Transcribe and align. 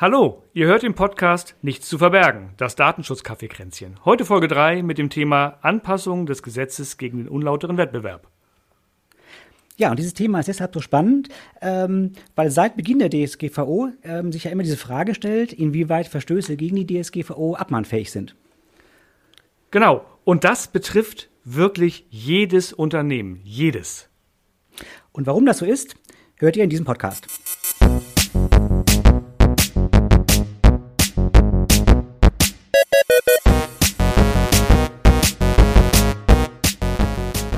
Hallo, 0.00 0.44
ihr 0.54 0.66
hört 0.66 0.82
den 0.82 0.94
Podcast 0.94 1.56
Nichts 1.60 1.86
zu 1.86 1.98
verbergen, 1.98 2.54
das 2.56 2.74
Datenschutzkaffeekränzchen. 2.74 4.02
Heute 4.06 4.24
Folge 4.24 4.48
3 4.48 4.82
mit 4.82 4.96
dem 4.96 5.10
Thema 5.10 5.58
Anpassung 5.60 6.24
des 6.24 6.42
Gesetzes 6.42 6.96
gegen 6.96 7.18
den 7.18 7.28
unlauteren 7.28 7.76
Wettbewerb. 7.76 8.26
Ja, 9.76 9.90
und 9.90 9.98
dieses 9.98 10.14
Thema 10.14 10.40
ist 10.40 10.48
deshalb 10.48 10.72
so 10.72 10.80
spannend, 10.80 11.28
ähm, 11.60 12.12
weil 12.34 12.50
seit 12.50 12.78
Beginn 12.78 12.98
der 12.98 13.10
DSGVO 13.10 13.90
ähm, 14.02 14.32
sich 14.32 14.44
ja 14.44 14.50
immer 14.50 14.62
diese 14.62 14.78
Frage 14.78 15.14
stellt, 15.14 15.52
inwieweit 15.52 16.08
Verstöße 16.08 16.56
gegen 16.56 16.76
die 16.76 16.86
DSGVO 16.86 17.56
abmahnfähig 17.56 18.10
sind. 18.10 18.34
Genau, 19.70 20.06
und 20.24 20.44
das 20.44 20.68
betrifft 20.68 21.28
wirklich 21.44 22.06
jedes 22.08 22.72
Unternehmen, 22.72 23.42
jedes. 23.44 24.08
Und 25.12 25.26
warum 25.26 25.44
das 25.44 25.58
so 25.58 25.66
ist, 25.66 25.94
hört 26.36 26.56
ihr 26.56 26.64
in 26.64 26.70
diesem 26.70 26.86
Podcast. 26.86 27.26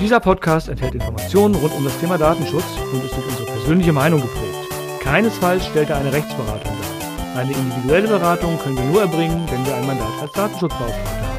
Dieser 0.03 0.19
Podcast 0.19 0.69
enthält 0.69 0.97
Informationen 0.97 1.55
rund 1.55 1.73
um 1.75 1.85
das 1.85 1.97
Thema 2.01 2.19
Datenschutz 2.19 2.65
und 2.93 3.05
ist 3.05 3.15
durch 3.15 3.25
unsere 3.25 3.47
persönliche 3.47 3.93
Meinung 3.93 4.21
geprägt. 4.21 4.59
Keinesfalls 4.99 5.65
stellt 5.65 5.91
er 5.91 5.99
eine 5.99 6.13
Rechtsberatung 6.13 6.73
dar. 6.73 7.39
Eine 7.41 7.53
individuelle 7.53 8.09
Beratung 8.09 8.59
können 8.59 8.79
wir 8.79 8.85
nur 8.87 9.03
erbringen, 9.03 9.47
wenn 9.49 9.65
wir 9.65 9.77
ein 9.77 9.87
Mandat 9.87 10.09
als 10.21 10.33
Datenschutzbeauftragter 10.33 11.31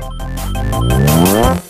haben. 0.71 1.61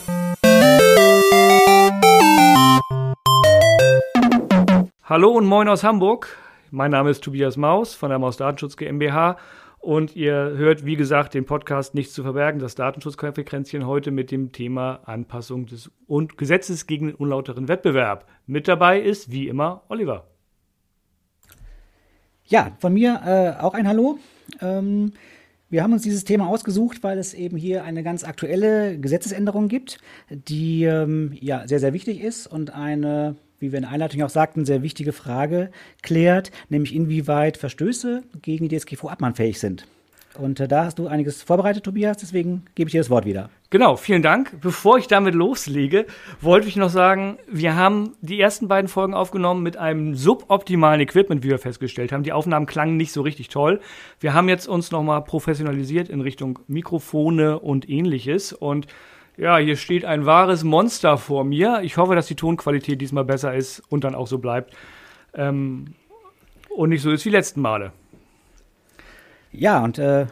Hallo 5.04 5.32
und 5.32 5.46
moin 5.48 5.68
aus 5.70 5.84
Hamburg. 5.84 6.38
Mein 6.70 6.91
Name 6.91 7.10
ist 7.10 7.24
Tobias 7.24 7.58
Maus 7.58 7.96
von 7.96 8.10
der 8.10 8.20
Maus 8.20 8.38
Datenschutz 8.38 8.78
GmbH 8.78 9.38
und 9.84 10.16
ihr 10.16 10.34
hört, 10.34 10.86
wie 10.86 10.96
gesagt, 10.96 11.34
den 11.34 11.46
Podcast 11.46 11.94
Nichts 11.94 12.14
zu 12.14 12.24
verbergen, 12.24 12.60
das 12.60 12.74
Datenschutzkonferenzchen 12.76 13.85
heute 13.85 14.12
mit 14.12 14.32
dem 14.32 14.54
Thema 14.54 15.02
Anpassung 15.04 15.66
des 15.66 15.91
und 16.07 16.38
Gesetzes 16.38 16.88
gegen 16.88 17.07
den 17.07 17.16
unlauteren 17.16 17.68
Wettbewerb. 17.68 18.26
Mit 18.48 18.70
dabei 18.70 19.02
ist, 19.02 19.30
wie 19.32 19.49
immer, 19.49 19.84
Oliver. 19.90 20.26
Ja, 22.46 22.72
von 22.80 22.94
mir 22.94 23.22
äh, 23.26 23.62
auch 23.62 23.74
ein 23.74 23.85
Hallo. 23.85 24.20
Ähm, 24.62 25.12
wir 25.70 25.84
haben 25.84 25.91
uns 25.91 26.04
dieses 26.04 26.24
Thema 26.24 26.48
ausgesucht, 26.48 27.04
weil 27.04 27.18
es 27.18 27.34
eben 27.34 27.57
hier 27.57 27.84
eine 27.84 28.04
ganz 28.04 28.24
aktuelle 28.24 28.98
Gesetzesänderung 28.98 29.68
gibt, 29.68 30.00
die 30.29 30.85
ähm, 30.85 31.35
ja 31.41 31.68
sehr, 31.68 31.82
sehr 31.82 31.91
wichtig 31.91 32.22
ist 32.22 32.48
und 32.48 32.74
eine 32.74 33.35
wie 33.64 33.72
wir 33.72 33.78
in 33.78 33.84
der 33.84 33.92
Einleitung 33.92 34.22
auch 34.22 34.30
sagten, 34.30 34.66
sehr 34.66 34.84
wichtige 34.84 35.14
Frage 35.14 35.72
klärt, 36.02 36.52
nämlich 36.68 36.94
inwieweit 36.94 37.58
Verstöße 37.58 38.24
gegen 38.42 38.68
die 38.68 38.78
DSGVO 38.78 39.08
abmahnfähig 39.08 39.58
sind. 39.58 39.88
Und 40.38 40.60
äh, 40.60 40.68
da 40.68 40.86
hast 40.86 41.00
du 41.00 41.08
einiges 41.08 41.44
vorbereitet, 41.44 41.84
Tobias, 41.84 42.18
deswegen 42.18 42.64
gebe 42.76 42.90
ich 42.90 42.91
dir 42.91 43.00
das 43.00 43.10
Wort 43.10 43.26
wieder. 43.26 43.50
Genau, 43.70 43.96
vielen 43.96 44.22
Dank. 44.22 44.60
Bevor 44.62 44.98
ich 44.98 45.08
damit 45.08 45.34
loslege, 45.34 46.08
wollte 46.41 46.68
ich 46.68 46.76
noch 46.76 46.90
sagen, 46.90 47.38
wir 47.48 47.76
haben 47.76 48.14
die 48.22 48.40
ersten 48.40 48.68
beiden 48.68 48.88
Folgen 48.88 49.14
aufgenommen 49.14 49.64
mit 49.64 49.78
einem 49.78 50.16
suboptimalen 50.16 51.00
Equipment, 51.02 51.44
wie 51.44 51.50
wir 51.50 51.60
festgestellt 51.60 52.12
haben. 52.12 52.24
Die 52.24 52.34
Aufnahmen 52.34 52.66
klangen 52.66 52.98
nicht 52.98 53.14
so 53.14 53.22
richtig 53.22 53.50
toll. 53.50 53.80
Wir 54.20 54.34
haben 54.34 54.50
jetzt 54.50 54.68
uns 54.68 54.91
nochmal 54.91 55.24
professionalisiert 55.24 56.10
in 56.10 56.20
Richtung 56.20 56.60
Mikrofone 56.68 57.60
und 57.60 57.88
ähnliches 57.88 58.54
und 58.54 58.88
ja, 59.37 59.57
hier 59.57 59.77
steht 59.77 60.05
ein 60.05 60.26
wahres 60.26 60.63
Monster 60.63 61.17
vor 61.17 61.43
mir. 61.43 61.81
Ich 61.84 61.98
hoffe, 61.98 62.15
dass 62.15 62.27
die 62.27 62.35
Tonqualität 62.35 63.01
diesmal 63.01 63.26
besser 63.26 63.55
ist 63.55 63.81
und 63.89 64.03
dann 64.03 64.16
auch 64.16 64.28
so 64.28 64.38
bleibt. 64.38 64.73
Ähm, 65.34 65.95
und 66.69 66.89
nicht 66.89 67.01
so 67.01 67.12
ist 67.12 67.25
wie 67.25 67.29
letzten 67.29 67.61
Male. 67.61 67.91
Ja, 69.51 69.84
und 69.84 70.00
äh, 70.00 70.28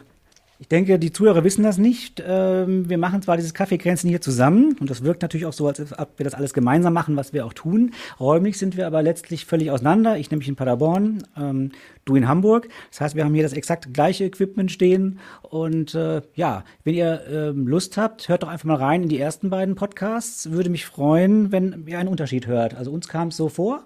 ich 0.62 0.68
denke, 0.68 1.00
die 1.00 1.10
Zuhörer 1.10 1.42
wissen 1.42 1.64
das 1.64 1.76
nicht. 1.76 2.22
Ähm, 2.24 2.88
wir 2.88 2.96
machen 2.96 3.20
zwar 3.20 3.36
dieses 3.36 3.52
Kaffeekränzchen 3.52 4.08
hier 4.08 4.20
zusammen 4.20 4.76
und 4.78 4.88
das 4.90 5.02
wirkt 5.02 5.22
natürlich 5.22 5.46
auch 5.46 5.52
so, 5.52 5.66
als 5.66 5.98
ob 5.98 6.18
wir 6.18 6.24
das 6.24 6.34
alles 6.34 6.54
gemeinsam 6.54 6.92
machen, 6.92 7.16
was 7.16 7.32
wir 7.32 7.44
auch 7.44 7.52
tun. 7.52 7.90
Räumlich 8.20 8.58
sind 8.58 8.76
wir 8.76 8.86
aber 8.86 9.02
letztlich 9.02 9.44
völlig 9.44 9.72
auseinander. 9.72 10.18
Ich 10.18 10.30
nämlich 10.30 10.48
in 10.48 10.54
Paderborn, 10.54 11.24
ähm, 11.36 11.72
du 12.04 12.16
in 12.16 12.28
Hamburg. 12.28 12.68
Das 12.90 13.00
heißt, 13.00 13.16
wir 13.16 13.24
haben 13.24 13.34
hier 13.34 13.42
das 13.42 13.52
exakt 13.52 13.92
gleiche 13.92 14.24
Equipment 14.24 14.70
stehen. 14.70 15.18
Und 15.42 15.94
äh, 15.94 16.22
ja, 16.34 16.64
wenn 16.84 16.94
ihr 16.94 17.22
ähm, 17.30 17.66
Lust 17.66 17.96
habt, 17.96 18.28
hört 18.28 18.42
doch 18.42 18.48
einfach 18.48 18.66
mal 18.66 18.76
rein 18.76 19.04
in 19.04 19.08
die 19.08 19.18
ersten 19.18 19.50
beiden 19.50 19.74
Podcasts. 19.74 20.50
Würde 20.50 20.70
mich 20.70 20.86
freuen, 20.86 21.52
wenn 21.52 21.84
ihr 21.86 21.98
einen 21.98 22.08
Unterschied 22.08 22.46
hört. 22.46 22.74
Also 22.74 22.90
uns 22.90 23.08
kam 23.08 23.28
es 23.28 23.36
so 23.36 23.48
vor. 23.48 23.84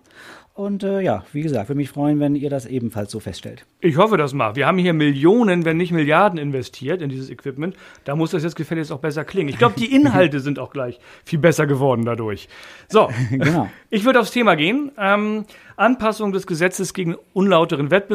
Und 0.57 0.85
äh, 0.85 1.03
ja, 1.03 1.23
wie 1.35 1.43
gesagt, 1.43 1.69
würde 1.69 1.77
mich 1.77 1.91
freuen, 1.91 2.19
wenn 2.19 2.35
ihr 2.35 2.49
das 2.49 2.65
ebenfalls 2.65 3.13
so 3.13 3.21
feststellt. 3.21 3.67
Ich 3.81 3.99
hoffe 3.99 4.17
das 4.17 4.33
mal. 4.33 4.57
Wir 4.57 4.67
haben 4.67 4.79
hier 4.79 4.95
Millionen, 4.95 5.67
wenn 5.67 5.77
nicht 5.77 5.93
Milliarden 5.93 6.39
investiert 6.39 7.03
in 7.03 7.11
dieses 7.11 7.29
Equipment. 7.29 7.77
Da 8.05 8.17
muss 8.17 8.31
das 8.31 8.43
jetzt 8.43 8.57
gefälligst 8.57 8.91
auch 8.91 9.01
besser 9.01 9.27
klingen. 9.27 9.51
Ich 9.51 9.59
glaube, 9.59 9.75
die 9.79 9.93
Inhalte 9.95 10.41
sind 10.41 10.59
auch 10.59 10.71
gleich 10.71 10.99
viel 11.27 11.41
besser 11.41 11.67
geworden 11.67 12.07
dadurch. 12.07 12.49
So, 12.89 13.11
genau. 13.31 13.69
ich 13.91 14.07
würde 14.07 14.19
aufs 14.19 14.31
Thema 14.31 14.57
gehen. 14.57 14.93
Ähm, 14.97 15.45
Anpassung 15.77 16.33
des 16.33 16.47
Gesetzes 16.47 16.95
gegen 16.95 17.17
unlauteren 17.35 17.91
Wettbewerb, 17.91 18.06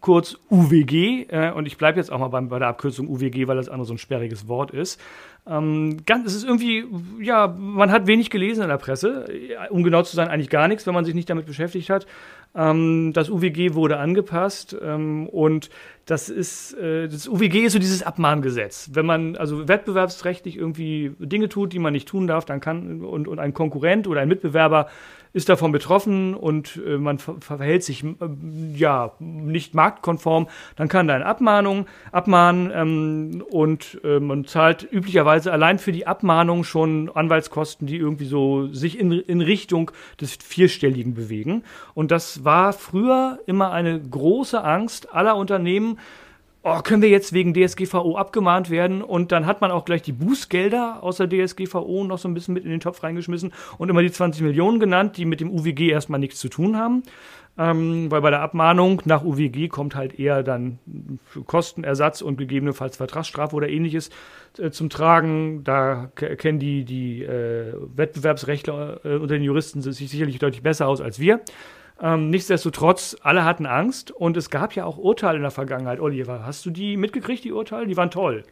kurz 0.00 0.36
UWG. 0.50 1.26
Äh, 1.28 1.52
und 1.52 1.66
ich 1.66 1.76
bleibe 1.76 1.98
jetzt 1.98 2.10
auch 2.10 2.18
mal 2.18 2.28
beim, 2.28 2.48
bei 2.48 2.58
der 2.58 2.68
Abkürzung 2.68 3.08
UWG, 3.08 3.46
weil 3.46 3.56
das 3.56 3.68
andere 3.68 3.86
so 3.86 3.94
ein 3.94 3.98
sperriges 3.98 4.48
Wort 4.48 4.70
ist. 4.70 5.00
Ähm, 5.46 5.98
ganz, 6.06 6.26
es 6.26 6.34
ist 6.34 6.44
irgendwie, 6.44 6.86
ja, 7.20 7.46
man 7.46 7.90
hat 7.90 8.06
wenig 8.06 8.30
gelesen 8.30 8.62
in 8.62 8.68
der 8.68 8.78
Presse, 8.78 9.26
um 9.70 9.82
genau 9.82 10.02
zu 10.02 10.16
sein, 10.16 10.28
eigentlich 10.28 10.48
gar 10.48 10.68
nichts, 10.68 10.86
wenn 10.86 10.94
man 10.94 11.04
sich 11.04 11.14
nicht 11.14 11.28
damit 11.28 11.46
beschäftigt 11.46 11.90
hat. 11.90 12.06
Ähm, 12.54 13.12
das 13.12 13.30
UWG 13.30 13.74
wurde 13.74 13.98
angepasst 13.98 14.76
ähm, 14.80 15.26
und 15.28 15.70
das 16.06 16.28
ist, 16.28 16.74
äh, 16.74 17.08
das 17.08 17.26
UWG 17.26 17.64
ist 17.64 17.72
so 17.72 17.78
dieses 17.78 18.02
Abmahngesetz. 18.02 18.90
Wenn 18.92 19.06
man 19.06 19.36
also 19.36 19.68
wettbewerbsrechtlich 19.68 20.56
irgendwie 20.56 21.12
Dinge 21.18 21.48
tut, 21.48 21.72
die 21.72 21.78
man 21.78 21.92
nicht 21.92 22.08
tun 22.08 22.26
darf, 22.26 22.44
dann 22.44 22.60
kann 22.60 23.02
und, 23.02 23.26
und 23.26 23.38
ein 23.38 23.54
Konkurrent 23.54 24.06
oder 24.06 24.20
ein 24.20 24.28
Mitbewerber 24.28 24.88
ist 25.32 25.48
davon 25.48 25.72
betroffen 25.72 26.34
und 26.34 26.80
äh, 26.86 26.96
man 26.96 27.18
ver 27.18 27.34
verhält 27.40 27.82
sich 27.82 28.04
äh, 28.04 28.14
ja 28.74 29.12
nicht 29.18 29.74
marktkonform, 29.74 30.46
dann 30.76 30.88
kann 30.88 31.08
da 31.08 31.14
eine 31.14 31.26
Abmahnung 31.26 31.86
abmahnen 32.12 32.70
ähm, 32.72 33.44
und 33.50 33.98
man 34.04 34.44
zahlt 34.44 34.86
üblicherweise 34.90 35.52
allein 35.52 35.78
für 35.78 35.90
die 35.90 36.06
Abmahnung 36.06 36.62
schon 36.62 37.10
Anwaltskosten, 37.12 37.86
die 37.86 37.96
irgendwie 37.96 38.26
so 38.26 38.68
sich 38.68 38.98
in, 38.98 39.12
in 39.12 39.40
Richtung 39.40 39.90
des 40.20 40.34
Vierstelligen 40.34 41.14
bewegen. 41.14 41.64
Und 41.94 42.10
das 42.10 42.43
war 42.44 42.72
früher 42.72 43.38
immer 43.46 43.72
eine 43.72 44.00
große 44.00 44.62
Angst 44.62 45.12
aller 45.12 45.36
Unternehmen, 45.36 45.98
oh, 46.64 46.80
können 46.82 47.02
wir 47.02 47.10
jetzt 47.10 47.32
wegen 47.32 47.54
DSGVO 47.54 48.16
abgemahnt 48.16 48.70
werden? 48.70 49.02
Und 49.02 49.30
dann 49.30 49.46
hat 49.46 49.60
man 49.60 49.70
auch 49.70 49.84
gleich 49.84 50.02
die 50.02 50.12
Bußgelder 50.12 51.02
aus 51.02 51.18
der 51.18 51.28
DSGVO 51.28 52.04
noch 52.04 52.18
so 52.18 52.26
ein 52.26 52.34
bisschen 52.34 52.54
mit 52.54 52.64
in 52.64 52.70
den 52.70 52.80
Topf 52.80 53.02
reingeschmissen 53.02 53.52
und 53.78 53.88
immer 53.88 54.02
die 54.02 54.10
20 54.10 54.42
Millionen 54.42 54.80
genannt, 54.80 55.16
die 55.16 55.26
mit 55.26 55.40
dem 55.40 55.50
UWG 55.50 55.90
erstmal 55.90 56.20
nichts 56.20 56.40
zu 56.40 56.48
tun 56.48 56.76
haben. 56.76 57.02
Ähm, 57.56 58.10
weil 58.10 58.20
bei 58.20 58.30
der 58.30 58.40
Abmahnung 58.40 59.00
nach 59.04 59.22
UWG 59.22 59.68
kommt 59.68 59.94
halt 59.94 60.18
eher 60.18 60.42
dann 60.42 60.80
Kostenersatz 61.46 62.20
und 62.20 62.36
gegebenenfalls 62.36 62.96
Vertragsstrafe 62.96 63.54
oder 63.54 63.68
ähnliches 63.68 64.10
äh, 64.58 64.70
zum 64.70 64.90
Tragen. 64.90 65.62
Da 65.62 66.10
kennen 66.16 66.58
die, 66.58 66.84
die 66.84 67.22
äh, 67.22 67.74
Wettbewerbsrechtler 67.94 69.04
äh, 69.04 69.14
unter 69.14 69.34
den 69.34 69.44
Juristen 69.44 69.82
sich 69.82 70.10
sicherlich 70.10 70.40
deutlich 70.40 70.64
besser 70.64 70.88
aus 70.88 71.00
als 71.00 71.20
wir. 71.20 71.42
Ähm, 72.00 72.30
nichtsdestotrotz, 72.30 73.16
alle 73.22 73.44
hatten 73.44 73.66
Angst 73.66 74.10
und 74.10 74.36
es 74.36 74.50
gab 74.50 74.74
ja 74.74 74.84
auch 74.84 74.98
Urteile 74.98 75.36
in 75.36 75.42
der 75.42 75.50
Vergangenheit. 75.50 76.00
Oliver, 76.00 76.44
hast 76.44 76.66
du 76.66 76.70
die 76.70 76.96
mitgekriegt, 76.96 77.44
die 77.44 77.52
Urteile? 77.52 77.86
Die 77.86 77.96
waren 77.96 78.10
toll. 78.10 78.44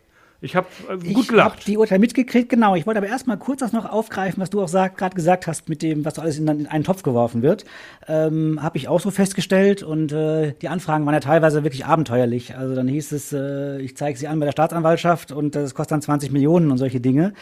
Ich 0.45 0.57
habe 0.57 0.67
äh, 0.89 1.13
gut 1.13 1.29
gelacht. 1.29 1.59
Ich 1.59 1.61
habe 1.61 1.71
die 1.71 1.77
Urteile 1.79 2.01
mitgekriegt, 2.01 2.49
genau. 2.49 2.75
Ich 2.75 2.85
wollte 2.85 2.99
aber 2.99 3.07
erstmal 3.07 3.39
kurz 3.39 3.61
das 3.61 3.73
noch 3.73 3.89
aufgreifen, 3.89 4.43
was 4.43 4.51
du 4.51 4.61
auch 4.61 4.71
gerade 4.71 5.15
gesagt 5.15 5.47
hast, 5.47 5.69
mit 5.69 5.83
dem, 5.83 6.05
was 6.05 6.19
alles 6.19 6.37
in, 6.37 6.49
in 6.49 6.67
einen 6.67 6.83
Topf 6.83 7.05
geworfen 7.05 7.43
wird. 7.43 7.65
Ähm, 8.09 8.61
habe 8.61 8.77
ich 8.77 8.89
auch 8.89 8.99
so 8.99 9.13
festgestellt 9.13 9.85
und 9.85 10.11
äh, 10.11 10.55
die 10.61 10.69
Anfragen 10.69 11.07
waren 11.07 11.15
ja 11.15 11.21
teilweise 11.21 11.63
wirklich 11.63 11.87
abenteuerlich. 11.87 12.57
Also 12.57 12.75
dann 12.75 12.89
hieß 12.89 13.13
es, 13.13 13.33
äh, 13.33 13.79
ich 13.81 13.97
zeige 13.97 14.19
sie 14.19 14.27
an 14.27 14.41
bei 14.41 14.47
der 14.47 14.53
Staatsanwaltschaft 14.53 15.31
und 15.31 15.55
das 15.55 15.77
kostet 15.77 15.93
dann 15.93 16.03
20 16.03 16.33
Millionen 16.33 16.73
und 16.73 16.79
solche 16.79 17.01
Dinge. 17.01 17.35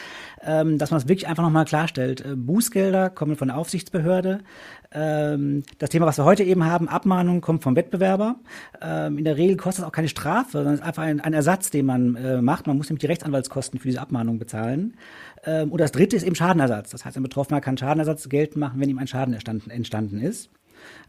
Ähm, 0.44 0.76
dass 0.76 0.90
man 0.90 0.98
es 0.98 1.08
wirklich 1.08 1.26
einfach 1.26 1.42
nochmal 1.42 1.64
klarstellt. 1.64 2.20
Äh, 2.20 2.36
Bußgelder 2.36 3.08
kommen 3.08 3.36
von 3.36 3.48
der 3.48 3.56
Aufsichtsbehörde. 3.56 4.40
Ähm, 4.92 5.62
das 5.78 5.90
Thema, 5.90 6.06
was 6.06 6.18
wir 6.18 6.24
heute 6.24 6.42
eben 6.42 6.64
haben, 6.64 6.88
Abmahnung, 6.88 7.40
kommt 7.40 7.62
vom 7.62 7.76
Wettbewerber. 7.76 8.36
Ähm, 8.82 9.18
in 9.18 9.24
der 9.24 9.36
Regel 9.36 9.56
kostet 9.56 9.84
es 9.84 9.88
auch 9.88 9.92
keine 9.92 10.08
Strafe, 10.08 10.52
sondern 10.52 10.74
es 10.74 10.80
ist 10.80 10.86
einfach 10.86 11.04
ein, 11.04 11.20
ein 11.20 11.32
Ersatz, 11.32 11.70
den 11.70 11.86
man 11.86 12.16
äh, 12.16 12.42
macht. 12.42 12.66
Man 12.66 12.76
muss 12.76 12.88
nämlich 12.88 13.00
die 13.00 13.06
Rechtsanwaltskosten 13.06 13.78
für 13.78 13.88
diese 13.88 14.00
Abmahnung 14.00 14.38
bezahlen. 14.38 14.96
Ähm, 15.44 15.70
und 15.70 15.80
das 15.80 15.92
dritte 15.92 16.16
ist 16.16 16.24
eben 16.24 16.34
Schadenersatz. 16.34 16.90
Das 16.90 17.04
heißt, 17.04 17.16
ein 17.16 17.22
Betroffener 17.22 17.60
kann 17.60 17.76
Schadenersatz 17.76 18.28
geltend 18.28 18.56
machen, 18.56 18.80
wenn 18.80 18.88
ihm 18.88 18.98
ein 18.98 19.06
Schaden 19.06 19.32
entstanden, 19.32 19.70
entstanden 19.70 20.20
ist. 20.20 20.50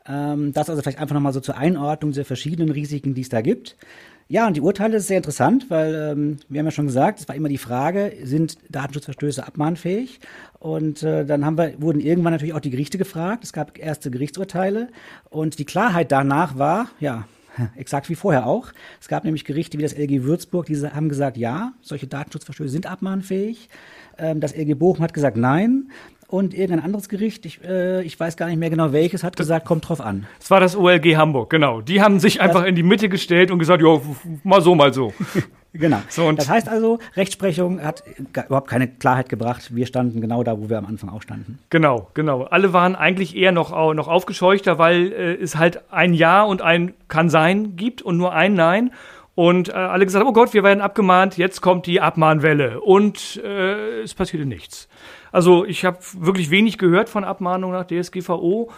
Ähm, 0.07 0.53
das 0.53 0.69
also 0.69 0.81
vielleicht 0.81 0.99
einfach 0.99 1.13
nochmal 1.13 1.33
so 1.33 1.39
zur 1.39 1.57
Einordnung 1.57 2.11
der 2.11 2.25
verschiedenen 2.25 2.71
Risiken, 2.71 3.13
die 3.13 3.21
es 3.21 3.29
da 3.29 3.41
gibt. 3.41 3.77
Ja, 4.27 4.47
und 4.47 4.55
die 4.55 4.61
Urteile 4.61 4.95
ist 4.95 5.07
sehr 5.07 5.17
interessant, 5.17 5.69
weil 5.69 5.93
ähm, 5.93 6.37
wir 6.47 6.59
haben 6.59 6.65
ja 6.65 6.71
schon 6.71 6.85
gesagt, 6.85 7.19
es 7.19 7.27
war 7.27 7.35
immer 7.35 7.49
die 7.49 7.57
Frage, 7.57 8.13
sind 8.23 8.57
Datenschutzverstöße 8.69 9.45
abmahnfähig? 9.45 10.21
Und 10.57 11.03
äh, 11.03 11.25
dann 11.25 11.45
haben 11.45 11.57
wir, 11.57 11.73
wurden 11.81 11.99
irgendwann 11.99 12.31
natürlich 12.31 12.53
auch 12.53 12.61
die 12.61 12.69
Gerichte 12.69 12.97
gefragt. 12.97 13.43
Es 13.43 13.51
gab 13.51 13.77
erste 13.77 14.09
Gerichtsurteile 14.09 14.87
und 15.29 15.59
die 15.59 15.65
Klarheit 15.65 16.13
danach 16.13 16.57
war, 16.57 16.87
ja, 17.01 17.27
exakt 17.75 18.07
wie 18.07 18.15
vorher 18.15 18.47
auch. 18.47 18.71
Es 19.01 19.09
gab 19.09 19.25
nämlich 19.25 19.43
Gerichte 19.43 19.77
wie 19.77 19.83
das 19.83 19.93
LG 19.93 20.23
Würzburg, 20.23 20.65
die 20.65 20.77
haben 20.77 21.09
gesagt, 21.09 21.35
ja, 21.35 21.73
solche 21.81 22.07
Datenschutzverstöße 22.07 22.69
sind 22.69 22.85
abmahnfähig. 22.85 23.67
Ähm, 24.17 24.39
das 24.39 24.53
LG 24.53 24.75
Bochum 24.75 25.03
hat 25.03 25.13
gesagt, 25.13 25.35
nein 25.35 25.89
und 26.31 26.53
irgendein 26.53 26.85
anderes 26.85 27.09
Gericht, 27.09 27.45
ich, 27.45 27.61
äh, 27.63 28.01
ich 28.03 28.17
weiß 28.17 28.37
gar 28.37 28.47
nicht 28.47 28.57
mehr 28.57 28.69
genau 28.69 28.93
welches, 28.93 29.23
hat 29.23 29.35
gesagt, 29.35 29.65
kommt 29.65 29.87
drauf 29.87 29.99
an. 29.99 30.25
Es 30.39 30.49
war 30.49 30.61
das 30.61 30.77
OLG 30.77 31.17
Hamburg, 31.17 31.49
genau. 31.49 31.81
Die 31.81 32.01
haben 32.01 32.19
sich 32.19 32.39
einfach 32.39 32.61
das 32.61 32.69
in 32.69 32.75
die 32.75 32.83
Mitte 32.83 33.09
gestellt 33.09 33.51
und 33.51 33.59
gesagt, 33.59 33.83
ja, 33.83 33.99
mal 34.43 34.61
so, 34.61 34.73
mal 34.73 34.93
so. 34.93 35.13
genau. 35.73 35.99
So, 36.09 36.31
das 36.31 36.49
heißt 36.49 36.69
also, 36.69 36.99
Rechtsprechung 37.15 37.81
hat 37.81 38.03
überhaupt 38.45 38.69
keine 38.69 38.87
Klarheit 38.87 39.29
gebracht. 39.29 39.75
Wir 39.75 39.85
standen 39.85 40.21
genau 40.21 40.43
da, 40.43 40.57
wo 40.59 40.69
wir 40.69 40.77
am 40.77 40.85
Anfang 40.85 41.09
auch 41.09 41.21
standen. 41.21 41.59
Genau, 41.69 42.09
genau. 42.13 42.43
Alle 42.43 42.73
waren 42.73 42.95
eigentlich 42.95 43.35
eher 43.35 43.51
noch, 43.51 43.71
noch 43.93 44.07
aufgescheuchter, 44.07 44.77
weil 44.77 45.11
äh, 45.11 45.33
es 45.35 45.57
halt 45.57 45.81
ein 45.91 46.13
Ja 46.13 46.43
und 46.43 46.61
ein 46.61 46.93
Kann 47.07 47.29
sein 47.29 47.75
gibt 47.75 48.01
und 48.01 48.17
nur 48.17 48.33
ein 48.33 48.53
Nein. 48.53 48.91
Und 49.33 49.69
äh, 49.69 49.73
alle 49.73 50.05
gesagt, 50.05 50.25
oh 50.25 50.33
Gott, 50.33 50.53
wir 50.53 50.63
werden 50.63 50.81
abgemahnt, 50.81 51.37
jetzt 51.37 51.61
kommt 51.61 51.85
die 51.85 52.01
Abmahnwelle. 52.01 52.81
Und 52.81 53.41
äh, 53.43 54.01
es 54.01 54.13
passierte 54.13 54.45
nichts. 54.45 54.89
Also 55.31 55.65
ich 55.65 55.85
habe 55.85 55.99
wirklich 56.17 56.49
wenig 56.49 56.77
gehört 56.77 57.07
von 57.09 57.23
Abmahnungen 57.23 57.75
nach 57.75 57.87
DSGVO. 57.87 58.69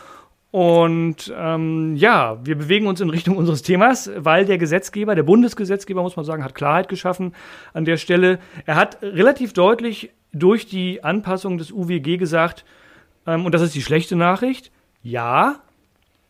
Und 0.51 1.33
ähm, 1.35 1.95
ja, 1.95 2.37
wir 2.45 2.55
bewegen 2.55 2.85
uns 2.85 3.01
in 3.01 3.09
Richtung 3.09 3.37
unseres 3.37 3.63
Themas, 3.63 4.11
weil 4.15 4.45
der 4.45 4.59
Gesetzgeber, 4.59 5.15
der 5.15 5.23
Bundesgesetzgeber, 5.23 6.03
muss 6.03 6.15
man 6.15 6.25
sagen, 6.25 6.43
hat 6.43 6.53
Klarheit 6.53 6.89
geschaffen 6.89 7.33
an 7.73 7.85
der 7.85 7.97
Stelle. 7.97 8.37
Er 8.67 8.75
hat 8.75 9.01
relativ 9.01 9.53
deutlich 9.53 10.11
durch 10.31 10.67
die 10.67 11.03
Anpassung 11.03 11.57
des 11.57 11.71
UWG 11.71 12.17
gesagt, 12.17 12.65
ähm, 13.25 13.45
und 13.47 13.55
das 13.55 13.63
ist 13.63 13.73
die 13.73 13.81
schlechte 13.81 14.15
Nachricht, 14.15 14.71
ja, 15.01 15.62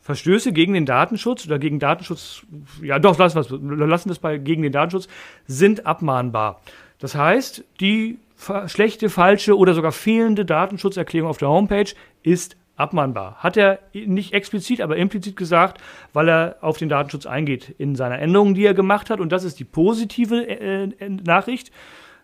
Verstöße 0.04 0.52
gegen 0.52 0.74
den 0.74 0.86
Datenschutz 0.86 1.46
oder 1.46 1.58
gegen 1.58 1.80
Datenschutz, 1.80 2.44
ja 2.82 3.00
doch, 3.00 3.18
lassen 3.18 3.38
wir 3.50 3.88
lassen 3.88 4.10
das 4.10 4.20
bei 4.20 4.38
gegen 4.38 4.62
den 4.62 4.74
Datenschutz, 4.74 5.08
sind 5.48 5.86
abmahnbar. 5.86 6.62
Das 7.00 7.16
heißt, 7.16 7.64
die 7.80 8.20
schlechte, 8.68 9.10
falsche 9.10 9.58
oder 9.58 9.74
sogar 9.74 9.94
fehlende 9.94 10.44
Datenschutzerklärung 10.44 11.30
auf 11.30 11.38
der 11.38 11.48
Homepage 11.48 11.94
ist 12.22 12.58
abmahnbar. 12.76 13.38
Hat 13.38 13.56
er 13.56 13.80
nicht 13.94 14.34
explizit, 14.34 14.82
aber 14.82 14.98
implizit 14.98 15.38
gesagt, 15.38 15.82
weil 16.12 16.28
er 16.28 16.58
auf 16.60 16.78
den 16.78 16.90
Datenschutz 16.90 17.26
eingeht 17.26 17.74
in 17.78 17.96
seiner 17.96 18.20
Änderung, 18.20 18.56
die 18.56 18.66
er 18.66 18.74
gemacht 18.74 19.10
hat. 19.10 19.22
Und 19.22 19.32
das 19.32 19.46
ist 19.46 19.58
die 19.60 19.64
positive 19.64 20.46
äh 20.46 20.90
Nachricht. 21.10 21.72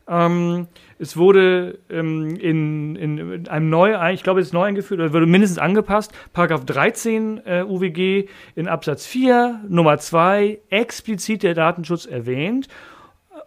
Ähm, 0.09 0.67
es 0.97 1.15
wurde 1.15 1.79
ähm, 1.89 2.35
in, 2.35 2.95
in, 2.95 3.47
einem 3.47 3.69
neu, 3.69 3.95
ich 4.11 4.23
glaube, 4.23 4.41
es 4.41 4.47
ist 4.47 4.53
neu 4.53 4.63
eingeführt 4.63 4.99
oder 4.99 5.13
wurde 5.13 5.27
mindestens 5.27 5.59
angepasst, 5.59 6.11
Paragraph 6.33 6.65
13 6.65 7.41
äh, 7.45 7.63
UWG 7.63 8.27
in 8.55 8.67
Absatz 8.67 9.05
4 9.05 9.65
Nummer 9.69 9.99
2 9.99 10.59
explizit 10.69 11.43
der 11.43 11.53
Datenschutz 11.53 12.05
erwähnt 12.05 12.67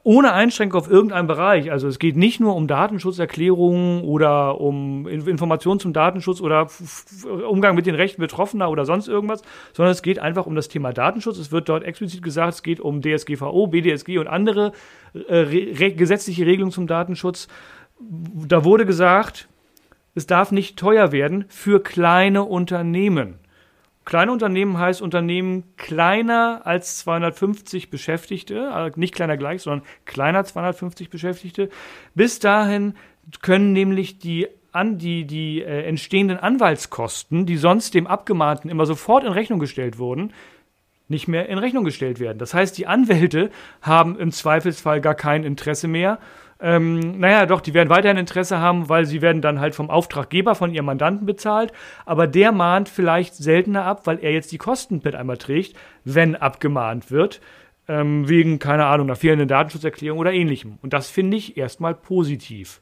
ohne 0.04 0.32
Einschränkung 0.32 0.80
auf 0.80 0.90
irgendeinen 0.90 1.28
Bereich. 1.28 1.70
Also 1.70 1.86
es 1.86 1.98
geht 1.98 2.16
nicht 2.16 2.40
nur 2.40 2.56
um 2.56 2.66
Datenschutzerklärungen 2.66 4.02
oder 4.02 4.60
um 4.60 5.06
Informationen 5.06 5.78
zum 5.78 5.92
Datenschutz 5.92 6.40
oder 6.40 6.66
Umgang 7.48 7.76
mit 7.76 7.86
den 7.86 7.94
Rechten 7.94 8.20
Betroffener 8.20 8.68
oder 8.70 8.84
sonst 8.84 9.06
irgendwas, 9.06 9.42
sondern 9.72 9.92
es 9.92 10.02
geht 10.02 10.18
einfach 10.18 10.46
um 10.46 10.56
das 10.56 10.68
Thema 10.68 10.92
Datenschutz. 10.92 11.38
Es 11.38 11.52
wird 11.52 11.68
dort 11.68 11.84
explizit 11.84 12.22
gesagt, 12.22 12.54
es 12.54 12.62
geht 12.62 12.80
um 12.80 13.00
DSGVO, 13.00 13.68
BDSG 13.68 14.18
und 14.18 14.26
andere 14.26 14.72
äh, 15.14 15.36
re 15.36 15.92
gesetzliche 15.92 16.46
Regelungen 16.46 16.72
zum 16.72 16.88
Datenschutz. 16.88 17.46
Da 18.00 18.64
wurde 18.64 18.86
gesagt, 18.86 19.48
es 20.14 20.26
darf 20.26 20.50
nicht 20.50 20.78
teuer 20.78 21.12
werden 21.12 21.44
für 21.48 21.80
kleine 21.80 22.42
Unternehmen. 22.42 23.41
Kleine 24.04 24.32
Unternehmen 24.32 24.78
heißt 24.78 25.00
Unternehmen 25.00 25.64
kleiner 25.76 26.62
als 26.64 26.98
250 26.98 27.88
Beschäftigte, 27.90 28.72
also 28.72 28.98
nicht 28.98 29.14
kleiner 29.14 29.36
gleich, 29.36 29.62
sondern 29.62 29.86
kleiner 30.06 30.44
250 30.44 31.08
Beschäftigte. 31.08 31.70
Bis 32.14 32.40
dahin 32.40 32.94
können 33.42 33.72
nämlich 33.72 34.18
die 34.18 34.48
an 34.72 34.98
die, 34.98 35.26
die 35.26 35.62
äh, 35.62 35.84
entstehenden 35.84 36.38
Anwaltskosten, 36.38 37.46
die 37.46 37.58
sonst 37.58 37.94
dem 37.94 38.06
Abgemahnten 38.06 38.70
immer 38.70 38.86
sofort 38.86 39.22
in 39.22 39.32
Rechnung 39.32 39.58
gestellt 39.58 39.98
wurden, 39.98 40.32
nicht 41.08 41.28
mehr 41.28 41.48
in 41.48 41.58
Rechnung 41.58 41.84
gestellt 41.84 42.18
werden. 42.20 42.38
Das 42.38 42.54
heißt, 42.54 42.76
die 42.78 42.86
Anwälte 42.86 43.50
haben 43.82 44.18
im 44.18 44.32
Zweifelsfall 44.32 45.00
gar 45.00 45.14
kein 45.14 45.44
Interesse 45.44 45.88
mehr, 45.88 46.18
ähm, 46.62 47.18
naja, 47.18 47.44
doch, 47.46 47.60
die 47.60 47.74
werden 47.74 47.88
weiterhin 47.88 48.16
Interesse 48.16 48.58
haben, 48.58 48.88
weil 48.88 49.04
sie 49.04 49.20
werden 49.20 49.42
dann 49.42 49.58
halt 49.58 49.74
vom 49.74 49.90
Auftraggeber, 49.90 50.54
von 50.54 50.72
ihrem 50.72 50.86
Mandanten 50.86 51.26
bezahlt. 51.26 51.72
Aber 52.06 52.28
der 52.28 52.52
mahnt 52.52 52.88
vielleicht 52.88 53.34
seltener 53.34 53.84
ab, 53.84 54.06
weil 54.06 54.20
er 54.20 54.30
jetzt 54.30 54.52
die 54.52 54.58
Kosten 54.58 55.00
mit 55.02 55.16
einmal 55.16 55.38
trägt, 55.38 55.76
wenn 56.04 56.36
abgemahnt 56.36 57.10
wird. 57.10 57.40
Ähm, 57.88 58.28
wegen, 58.28 58.60
keine 58.60 58.86
Ahnung, 58.86 59.08
einer 59.08 59.16
fehlenden 59.16 59.48
Datenschutzerklärung 59.48 60.20
oder 60.20 60.32
ähnlichem. 60.32 60.78
Und 60.82 60.92
das 60.92 61.10
finde 61.10 61.36
ich 61.36 61.56
erstmal 61.56 61.94
positiv. 61.94 62.80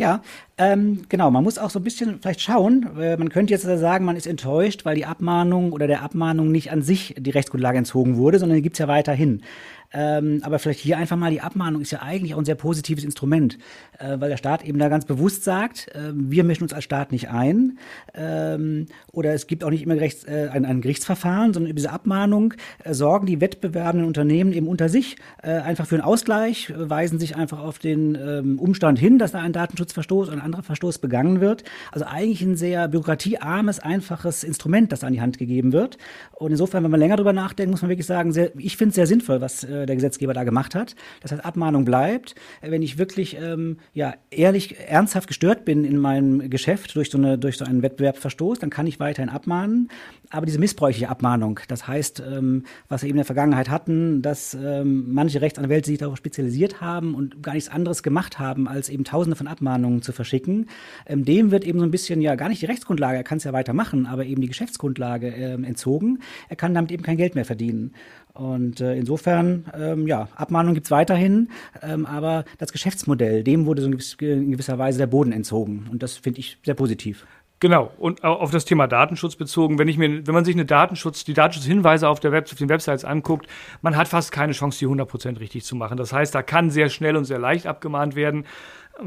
Ja, 0.00 0.22
ähm, 0.56 1.02
genau. 1.10 1.30
Man 1.30 1.44
muss 1.44 1.58
auch 1.58 1.68
so 1.68 1.78
ein 1.78 1.82
bisschen 1.82 2.20
vielleicht 2.22 2.40
schauen. 2.40 2.88
Äh, 2.98 3.18
man 3.18 3.28
könnte 3.28 3.52
jetzt 3.52 3.64
sagen, 3.64 4.06
man 4.06 4.16
ist 4.16 4.26
enttäuscht, 4.26 4.86
weil 4.86 4.94
die 4.94 5.04
Abmahnung 5.04 5.72
oder 5.72 5.86
der 5.86 6.00
Abmahnung 6.02 6.50
nicht 6.50 6.72
an 6.72 6.80
sich 6.80 7.14
die 7.18 7.28
Rechtsgrundlage 7.28 7.76
entzogen 7.76 8.16
wurde, 8.16 8.38
sondern 8.38 8.56
die 8.56 8.62
gibt 8.62 8.76
es 8.76 8.78
ja 8.78 8.88
weiterhin. 8.88 9.42
Ähm, 9.92 10.40
aber 10.44 10.58
vielleicht 10.58 10.80
hier 10.80 10.98
einfach 10.98 11.16
mal 11.16 11.30
die 11.30 11.40
Abmahnung 11.40 11.82
ist 11.82 11.90
ja 11.90 12.00
eigentlich 12.00 12.34
auch 12.34 12.38
ein 12.38 12.44
sehr 12.44 12.54
positives 12.54 13.02
Instrument, 13.02 13.58
äh, 13.98 14.20
weil 14.20 14.30
der 14.30 14.36
Staat 14.36 14.64
eben 14.64 14.78
da 14.78 14.88
ganz 14.88 15.04
bewusst 15.04 15.42
sagt, 15.42 15.88
äh, 15.94 16.12
wir 16.14 16.44
mischen 16.44 16.62
uns 16.62 16.72
als 16.72 16.84
Staat 16.84 17.10
nicht 17.10 17.30
ein. 17.30 17.78
Ähm, 18.14 18.86
oder 19.12 19.34
es 19.34 19.46
gibt 19.46 19.64
auch 19.64 19.70
nicht 19.70 19.82
immer 19.82 19.96
Rechts, 19.96 20.24
äh, 20.24 20.48
ein, 20.52 20.64
ein, 20.64 20.80
Gerichtsverfahren, 20.80 21.52
sondern 21.52 21.70
über 21.70 21.76
diese 21.76 21.90
Abmahnung 21.90 22.54
äh, 22.84 22.94
sorgen 22.94 23.26
die 23.26 23.40
wettbewerbenden 23.40 24.06
Unternehmen 24.06 24.52
eben 24.52 24.68
unter 24.68 24.88
sich 24.88 25.16
äh, 25.42 25.50
einfach 25.50 25.86
für 25.86 25.96
einen 25.96 26.04
Ausgleich, 26.04 26.72
weisen 26.76 27.18
sich 27.18 27.36
einfach 27.36 27.58
auf 27.58 27.78
den 27.78 28.14
ähm, 28.14 28.58
Umstand 28.60 28.98
hin, 28.98 29.18
dass 29.18 29.32
da 29.32 29.40
ein 29.40 29.52
Datenschutzverstoß 29.52 30.28
oder 30.28 30.36
ein 30.36 30.42
anderer 30.42 30.62
Verstoß 30.62 30.98
begangen 30.98 31.40
wird. 31.40 31.64
Also 31.90 32.06
eigentlich 32.06 32.42
ein 32.42 32.56
sehr 32.56 32.86
bürokratiearmes, 32.88 33.80
einfaches 33.80 34.44
Instrument, 34.44 34.92
das 34.92 35.02
an 35.02 35.12
die 35.12 35.20
Hand 35.20 35.38
gegeben 35.38 35.72
wird. 35.72 35.98
Und 36.32 36.52
insofern, 36.52 36.84
wenn 36.84 36.90
man 36.90 37.00
länger 37.00 37.16
drüber 37.16 37.32
nachdenkt, 37.32 37.72
muss 37.72 37.82
man 37.82 37.88
wirklich 37.88 38.06
sagen, 38.06 38.32
sehr, 38.32 38.52
ich 38.56 38.76
finde 38.76 38.90
es 38.90 38.94
sehr 38.94 39.06
sinnvoll, 39.06 39.40
was 39.40 39.64
äh, 39.64 39.79
der 39.86 39.96
Gesetzgeber 39.96 40.34
da 40.34 40.44
gemacht 40.44 40.74
hat. 40.74 40.94
Das 41.22 41.32
heißt, 41.32 41.44
Abmahnung 41.44 41.84
bleibt. 41.84 42.34
Wenn 42.60 42.82
ich 42.82 42.98
wirklich 42.98 43.36
ähm, 43.40 43.78
ja, 43.92 44.14
ehrlich, 44.30 44.78
ernsthaft 44.78 45.28
gestört 45.28 45.64
bin 45.64 45.84
in 45.84 45.98
meinem 45.98 46.50
Geschäft 46.50 46.94
durch 46.96 47.10
so, 47.10 47.18
eine, 47.18 47.38
durch 47.38 47.58
so 47.58 47.64
einen 47.64 47.82
Wettbewerbsverstoß, 47.82 48.58
dann 48.58 48.70
kann 48.70 48.86
ich 48.86 49.00
weiterhin 49.00 49.30
abmahnen. 49.30 49.88
Aber 50.30 50.46
diese 50.46 50.60
missbräuchliche 50.60 51.08
Abmahnung, 51.08 51.58
das 51.66 51.88
heißt, 51.88 52.20
ähm, 52.20 52.64
was 52.88 53.02
wir 53.02 53.08
eben 53.08 53.16
in 53.16 53.22
der 53.22 53.24
Vergangenheit 53.24 53.68
hatten, 53.68 54.22
dass 54.22 54.54
ähm, 54.54 55.12
manche 55.12 55.40
Rechtsanwälte 55.40 55.88
sich 55.90 55.98
darauf 55.98 56.16
spezialisiert 56.16 56.80
haben 56.80 57.14
und 57.14 57.42
gar 57.42 57.54
nichts 57.54 57.68
anderes 57.68 58.02
gemacht 58.04 58.38
haben, 58.38 58.68
als 58.68 58.88
eben 58.88 59.02
tausende 59.04 59.36
von 59.36 59.48
Abmahnungen 59.48 60.02
zu 60.02 60.12
verschicken, 60.12 60.68
ähm, 61.06 61.24
dem 61.24 61.50
wird 61.50 61.64
eben 61.64 61.80
so 61.80 61.84
ein 61.84 61.90
bisschen 61.90 62.20
ja 62.20 62.36
gar 62.36 62.48
nicht 62.48 62.62
die 62.62 62.66
Rechtsgrundlage, 62.66 63.16
er 63.16 63.24
kann 63.24 63.38
es 63.38 63.44
ja 63.44 63.52
weitermachen, 63.52 64.06
aber 64.06 64.24
eben 64.24 64.40
die 64.40 64.48
Geschäftsgrundlage 64.48 65.28
ähm, 65.28 65.64
entzogen. 65.64 66.20
Er 66.48 66.56
kann 66.56 66.74
damit 66.74 66.92
eben 66.92 67.02
kein 67.02 67.16
Geld 67.16 67.34
mehr 67.34 67.44
verdienen. 67.44 67.92
Und 68.34 68.80
äh, 68.80 68.94
insofern, 68.94 69.64
ähm, 69.78 70.06
ja, 70.06 70.28
Abmahnung 70.36 70.74
gibt's 70.74 70.90
weiterhin, 70.90 71.48
ähm, 71.82 72.06
aber 72.06 72.44
das 72.58 72.72
Geschäftsmodell, 72.72 73.44
dem 73.44 73.66
wurde 73.66 73.82
so 73.82 73.86
in, 73.86 73.92
gewiss, 73.92 74.16
in 74.20 74.52
gewisser 74.52 74.78
Weise 74.78 74.98
der 74.98 75.06
Boden 75.06 75.32
entzogen. 75.32 75.88
Und 75.90 76.02
das 76.02 76.16
finde 76.16 76.40
ich 76.40 76.58
sehr 76.64 76.74
positiv. 76.74 77.26
Genau, 77.62 77.92
und 77.98 78.24
auf 78.24 78.50
das 78.50 78.64
Thema 78.64 78.86
Datenschutz 78.86 79.36
bezogen, 79.36 79.78
wenn 79.78 79.86
ich 79.86 79.98
mir, 79.98 80.26
wenn 80.26 80.32
man 80.32 80.46
sich 80.46 80.54
eine 80.54 80.64
Datenschutz, 80.64 81.24
die 81.24 81.34
Datenschutzhinweise 81.34 82.08
auf 82.08 82.18
der 82.18 82.32
Web, 82.32 82.48
auf 82.50 82.56
den 82.56 82.70
Websites 82.70 83.04
anguckt, 83.04 83.46
man 83.82 83.98
hat 83.98 84.08
fast 84.08 84.32
keine 84.32 84.54
Chance, 84.54 84.78
die 84.78 84.86
100% 84.86 85.38
richtig 85.38 85.64
zu 85.64 85.76
machen. 85.76 85.98
Das 85.98 86.10
heißt, 86.10 86.34
da 86.34 86.42
kann 86.42 86.70
sehr 86.70 86.88
schnell 86.88 87.16
und 87.16 87.26
sehr 87.26 87.38
leicht 87.38 87.66
abgemahnt 87.66 88.14
werden. 88.14 88.46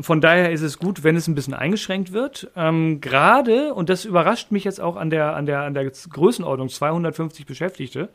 Von 0.02 0.22
daher 0.22 0.52
ist 0.52 0.62
es 0.62 0.80
gut, 0.80 1.04
wenn 1.04 1.16
es 1.16 1.28
ein 1.28 1.36
bisschen 1.36 1.54
eingeschränkt 1.54 2.14
wird. 2.14 2.50
Ähm, 2.56 3.00
Gerade, 3.00 3.74
und 3.74 3.90
das 3.90 4.06
überrascht 4.06 4.52
mich 4.52 4.64
jetzt 4.64 4.82
auch 4.82 4.96
an 4.96 5.10
der, 5.10 5.36
an 5.36 5.46
der, 5.46 5.62
an 5.62 5.74
der 5.74 5.92
Größenordnung, 5.92 6.70
250 6.70 7.46
Beschäftigte, 7.46 8.10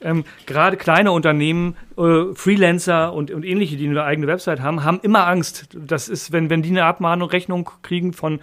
ähm, 0.00 0.24
gerade 0.46 0.76
kleine 0.76 1.12
Unternehmen, 1.12 1.76
äh, 1.96 2.34
Freelancer 2.34 3.12
und, 3.12 3.30
und 3.30 3.44
ähnliche, 3.44 3.76
die 3.76 3.88
eine 3.88 4.02
eigene 4.02 4.26
Website 4.26 4.60
haben, 4.60 4.82
haben 4.82 5.00
immer 5.02 5.26
Angst. 5.26 5.68
Das 5.74 6.08
ist, 6.08 6.32
wenn, 6.32 6.50
wenn 6.50 6.62
die 6.62 6.70
eine 6.70 6.84
Abmahnung, 6.84 7.28
Rechnung 7.28 7.70
kriegen 7.82 8.12
von 8.12 8.40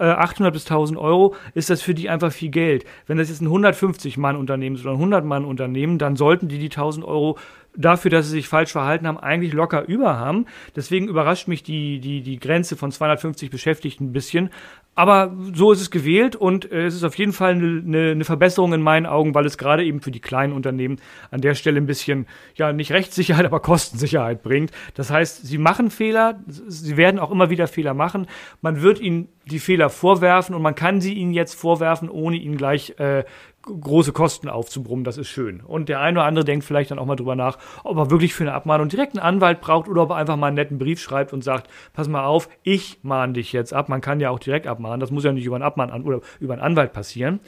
800 0.00 0.50
äh, 0.50 0.54
bis 0.54 0.64
1000 0.64 0.98
Euro, 0.98 1.34
ist 1.54 1.68
das 1.68 1.82
für 1.82 1.94
die 1.94 2.08
einfach 2.08 2.32
viel 2.32 2.50
Geld. 2.50 2.84
Wenn 3.06 3.18
das 3.18 3.28
jetzt 3.28 3.42
ein 3.42 3.48
150-Mann-Unternehmen 3.48 4.76
ist 4.76 4.86
oder 4.86 4.94
ein 4.94 5.12
100-Mann-Unternehmen, 5.12 5.98
dann 5.98 6.16
sollten 6.16 6.48
die 6.48 6.58
die 6.58 6.70
1000 6.70 7.04
Euro 7.04 7.38
dafür, 7.76 8.10
dass 8.10 8.26
sie 8.26 8.32
sich 8.32 8.48
falsch 8.48 8.72
verhalten 8.72 9.06
haben, 9.06 9.18
eigentlich 9.18 9.52
locker 9.52 9.86
über 9.86 10.18
haben. 10.18 10.46
Deswegen 10.76 11.08
überrascht 11.08 11.48
mich 11.48 11.62
die, 11.62 12.00
die, 12.00 12.22
die 12.22 12.38
Grenze 12.38 12.76
von 12.76 12.90
250 12.90 13.50
Beschäftigten 13.50 14.06
ein 14.06 14.12
bisschen. 14.12 14.50
Aber 14.96 15.34
so 15.54 15.72
ist 15.72 15.80
es 15.80 15.90
gewählt 15.90 16.34
und 16.34 16.70
äh, 16.70 16.84
es 16.84 16.94
ist 16.94 17.04
auf 17.04 17.16
jeden 17.16 17.32
Fall 17.32 17.52
eine, 17.52 18.10
eine, 18.10 18.24
Verbesserung 18.24 18.72
in 18.72 18.82
meinen 18.82 19.06
Augen, 19.06 19.34
weil 19.34 19.46
es 19.46 19.56
gerade 19.56 19.84
eben 19.84 20.00
für 20.00 20.10
die 20.10 20.20
kleinen 20.20 20.52
Unternehmen 20.52 21.00
an 21.30 21.40
der 21.40 21.54
Stelle 21.54 21.80
ein 21.80 21.86
bisschen, 21.86 22.26
ja, 22.56 22.72
nicht 22.72 22.92
Rechtssicherheit, 22.92 23.44
aber 23.46 23.60
Kostensicherheit 23.60 24.42
bringt. 24.42 24.72
Das 24.94 25.10
heißt, 25.10 25.46
sie 25.46 25.58
machen 25.58 25.90
Fehler, 25.90 26.40
sie 26.46 26.96
werden 26.96 27.20
auch 27.20 27.30
immer 27.30 27.50
wieder 27.50 27.68
Fehler 27.68 27.94
machen. 27.94 28.26
Man 28.62 28.82
wird 28.82 29.00
ihnen 29.00 29.28
die 29.46 29.60
Fehler 29.60 29.90
vorwerfen 29.90 30.54
und 30.54 30.62
man 30.62 30.74
kann 30.74 31.00
sie 31.00 31.14
ihnen 31.14 31.32
jetzt 31.32 31.54
vorwerfen, 31.54 32.10
ohne 32.10 32.36
ihnen 32.36 32.56
gleich 32.56 32.98
äh, 32.98 33.24
große 33.62 34.12
Kosten 34.12 34.48
aufzubrummen, 34.48 35.04
das 35.04 35.18
ist 35.18 35.28
schön. 35.28 35.60
Und 35.60 35.88
der 35.88 36.00
eine 36.00 36.18
oder 36.18 36.26
andere 36.26 36.44
denkt 36.44 36.64
vielleicht 36.64 36.90
dann 36.90 36.98
auch 36.98 37.06
mal 37.06 37.16
drüber 37.16 37.36
nach, 37.36 37.58
ob 37.84 37.96
er 37.98 38.10
wirklich 38.10 38.34
für 38.34 38.44
eine 38.44 38.54
Abmahnung 38.54 38.88
direkt 38.88 39.14
einen 39.14 39.24
Anwalt 39.24 39.60
braucht 39.60 39.88
oder 39.88 40.02
ob 40.02 40.10
er 40.10 40.16
einfach 40.16 40.36
mal 40.36 40.48
einen 40.48 40.56
netten 40.56 40.78
Brief 40.78 41.00
schreibt 41.00 41.32
und 41.32 41.44
sagt, 41.44 41.68
pass 41.92 42.08
mal 42.08 42.24
auf, 42.24 42.48
ich 42.62 42.98
mahne 43.02 43.34
dich 43.34 43.52
jetzt 43.52 43.74
ab. 43.74 43.88
Man 43.88 44.00
kann 44.00 44.20
ja 44.20 44.30
auch 44.30 44.38
direkt 44.38 44.66
abmahnen. 44.66 45.00
Das 45.00 45.10
muss 45.10 45.24
ja 45.24 45.32
nicht 45.32 45.44
über 45.44 45.56
einen 45.56 45.64
Abmahn 45.64 45.90
oder 46.04 46.20
über 46.40 46.54
einen 46.54 46.62
Anwalt 46.62 46.92
passieren. 46.92 47.40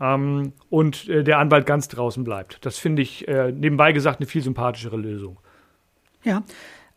Ähm, 0.00 0.52
und 0.70 1.08
äh, 1.08 1.24
der 1.24 1.38
Anwalt 1.38 1.66
ganz 1.66 1.88
draußen 1.88 2.22
bleibt. 2.22 2.64
Das 2.64 2.78
finde 2.78 3.02
ich 3.02 3.26
äh, 3.26 3.50
nebenbei 3.50 3.92
gesagt 3.92 4.20
eine 4.20 4.26
viel 4.26 4.42
sympathischere 4.42 4.96
Lösung. 4.96 5.38
Ja, 6.22 6.42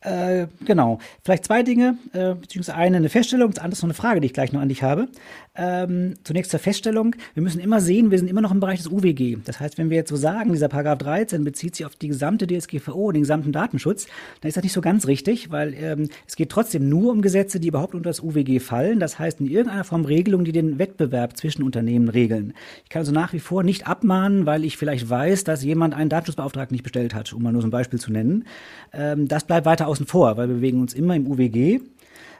äh, 0.02 0.48
genau. 0.66 1.00
Vielleicht 1.24 1.46
zwei 1.46 1.62
Dinge, 1.62 1.98
äh, 2.14 2.34
beziehungsweise 2.36 2.78
eine 2.78 2.98
eine 2.98 3.10
Feststellung, 3.10 3.52
das 3.52 3.60
andere 3.60 3.74
ist 3.74 3.82
noch 3.82 3.90
eine 3.90 3.94
Frage, 3.94 4.22
die 4.22 4.28
ich 4.28 4.34
gleich 4.34 4.54
noch 4.54 4.62
an 4.62 4.70
dich 4.70 4.82
habe. 4.82 5.10
Ähm, 5.56 6.14
zunächst 6.24 6.52
zur 6.52 6.60
Feststellung. 6.62 7.16
Wir 7.34 7.44
müssen 7.44 7.60
immer 7.60 7.82
sehen, 7.82 8.12
wir 8.12 8.18
sind 8.18 8.30
immer 8.30 8.40
noch 8.40 8.52
im 8.52 8.62
Bereich 8.62 8.80
des 8.80 8.88
UWG. 8.88 9.40
Das 9.44 9.60
heißt, 9.60 9.78
wenn 9.78 9.90
wir 9.90 9.98
jetzt 9.98 10.10
so 10.10 10.16
sagen, 10.16 10.54
dieser 10.54 10.70
Paragraph 10.70 11.00
13 11.00 11.44
bezieht 11.44 11.76
sich 11.76 11.86
auf 11.86 11.98
die 11.98 12.08
gesamte 12.08 12.48
DSGVO, 12.48 13.12
den 13.12 13.24
gesamten 13.24 13.52
Datenschutz, 13.52 14.08
dann 14.40 14.48
ist 14.48 14.56
das 14.56 14.64
nicht 14.64 14.72
so 14.72 14.80
ganz 14.80 15.06
richtig, 15.08 15.52
weil 15.52 15.74
ähm, 15.74 16.08
es 16.26 16.38
geht 16.38 16.50
trotzdem 16.50 16.88
nur 16.88 17.12
um 17.12 17.22
Gesetze, 17.22 17.60
die 17.60 17.68
überhaupt 17.68 17.94
unter 17.94 18.10
das 18.10 18.22
UWG 18.22 18.60
fallen. 18.60 19.02
Das 19.02 19.20
heißt, 19.20 19.42
in 19.42 19.48
irgendeiner 19.48 19.84
Form 19.84 20.06
Regelungen, 20.06 20.46
die 20.46 20.54
den 20.54 20.80
Wettbewerb 20.80 21.36
zwischen 21.36 21.64
Unternehmen 21.64 22.08
regeln. 22.08 22.54
Ich 22.86 22.90
kann 22.90 23.02
also 23.02 23.12
nach 23.12 23.34
wie 23.34 23.40
vor 23.40 23.64
nicht 23.64 23.86
abmahnen, 23.86 24.46
weil 24.46 24.64
ich 24.64 24.78
vielleicht 24.78 25.10
weiß, 25.10 25.44
dass 25.44 25.62
jemand 25.62 25.94
einen 25.94 26.10
Datenschutzbeauftragten 26.10 26.74
nicht 26.74 26.84
bestellt 26.84 27.14
hat, 27.14 27.34
um 27.34 27.44
mal 27.44 27.52
nur 27.52 27.62
so 27.62 27.68
ein 27.68 27.72
Beispiel 27.72 28.00
zu 28.00 28.14
nennen. 28.14 28.46
Ähm, 28.94 29.28
das 29.28 29.44
bleibt 29.44 29.66
weiter 29.66 29.89
außen 29.90 30.08
vor, 30.08 30.38
weil 30.38 30.48
wir 30.48 30.56
bewegen 30.56 30.82
uns 30.82 30.94
immer 30.94 31.16
im 31.16 31.28
UWG. 31.28 31.82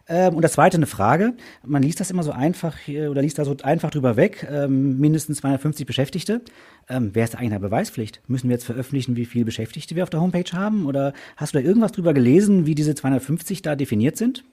Ähm, 0.10 0.36
und 0.36 0.42
das 0.42 0.54
zweite 0.54 0.78
eine 0.78 0.88
Frage. 0.88 1.34
Man 1.66 1.84
liest 1.84 2.00
das 2.00 2.10
immer 2.12 2.24
so 2.24 2.32
einfach 2.32 2.76
oder 2.88 3.22
liest 3.22 3.38
da 3.38 3.46
so 3.46 3.56
einfach 3.64 3.92
drüber 3.92 4.16
weg. 4.18 4.48
Ähm, 4.50 5.00
mindestens 5.00 5.38
250 5.38 5.86
Beschäftigte. 5.86 6.42
Ähm, 6.90 7.12
wer 7.14 7.24
ist 7.24 7.36
eigentlich 7.36 7.46
in 7.46 7.52
der 7.52 7.60
Beweispflicht? 7.60 8.22
Müssen 8.28 8.50
wir 8.50 8.56
jetzt 8.56 8.66
veröffentlichen, 8.66 9.16
wie 9.16 9.26
viele 9.26 9.46
Beschäftigte 9.46 9.96
wir 9.96 10.04
auf 10.04 10.10
der 10.10 10.22
Homepage 10.22 10.52
haben? 10.52 10.86
Oder 10.88 11.14
hast 11.38 11.54
du 11.54 11.60
da 11.60 11.66
irgendwas 11.66 11.92
drüber 11.92 12.14
gelesen, 12.14 12.66
wie 12.66 12.76
diese 12.76 12.96
250 12.96 13.62
da 13.62 13.76
definiert 13.76 14.18
sind? 14.18 14.44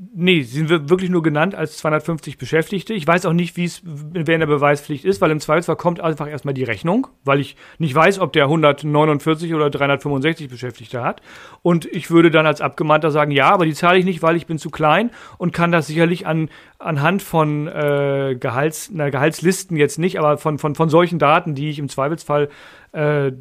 Nee, 0.00 0.42
sie 0.42 0.64
sind 0.64 0.90
wirklich 0.90 1.10
nur 1.10 1.24
genannt 1.24 1.56
als 1.56 1.78
250 1.78 2.38
Beschäftigte. 2.38 2.94
Ich 2.94 3.04
weiß 3.04 3.26
auch 3.26 3.32
nicht, 3.32 3.56
wie 3.56 3.64
es 3.64 3.80
in 3.80 4.24
der 4.24 4.46
Beweispflicht 4.46 5.04
ist, 5.04 5.20
weil 5.20 5.32
im 5.32 5.40
Zweifelsfall 5.40 5.74
kommt 5.74 5.98
einfach 6.00 6.28
erstmal 6.28 6.54
die 6.54 6.62
Rechnung, 6.62 7.08
weil 7.24 7.40
ich 7.40 7.56
nicht 7.78 7.96
weiß, 7.96 8.20
ob 8.20 8.32
der 8.32 8.44
149 8.44 9.54
oder 9.54 9.70
365 9.70 10.48
Beschäftigte 10.48 11.02
hat. 11.02 11.20
Und 11.62 11.84
ich 11.86 12.12
würde 12.12 12.30
dann 12.30 12.46
als 12.46 12.60
Abgemahnter 12.60 13.10
sagen, 13.10 13.32
ja, 13.32 13.50
aber 13.50 13.66
die 13.66 13.74
zahle 13.74 13.98
ich 13.98 14.04
nicht, 14.04 14.22
weil 14.22 14.36
ich 14.36 14.46
bin 14.46 14.58
zu 14.58 14.70
klein 14.70 15.10
und 15.36 15.52
kann 15.52 15.72
das 15.72 15.88
sicherlich 15.88 16.28
an, 16.28 16.48
anhand 16.78 17.22
von 17.22 17.66
äh, 17.66 18.36
Gehalts, 18.38 18.90
na, 18.92 19.10
Gehaltslisten 19.10 19.76
jetzt 19.76 19.98
nicht, 19.98 20.18
aber 20.18 20.38
von, 20.38 20.58
von, 20.58 20.76
von 20.76 20.88
solchen 20.88 21.18
Daten, 21.18 21.54
die 21.54 21.70
ich 21.70 21.78
im 21.80 21.88
Zweifelsfall 21.88 22.48
äh, 22.92 23.32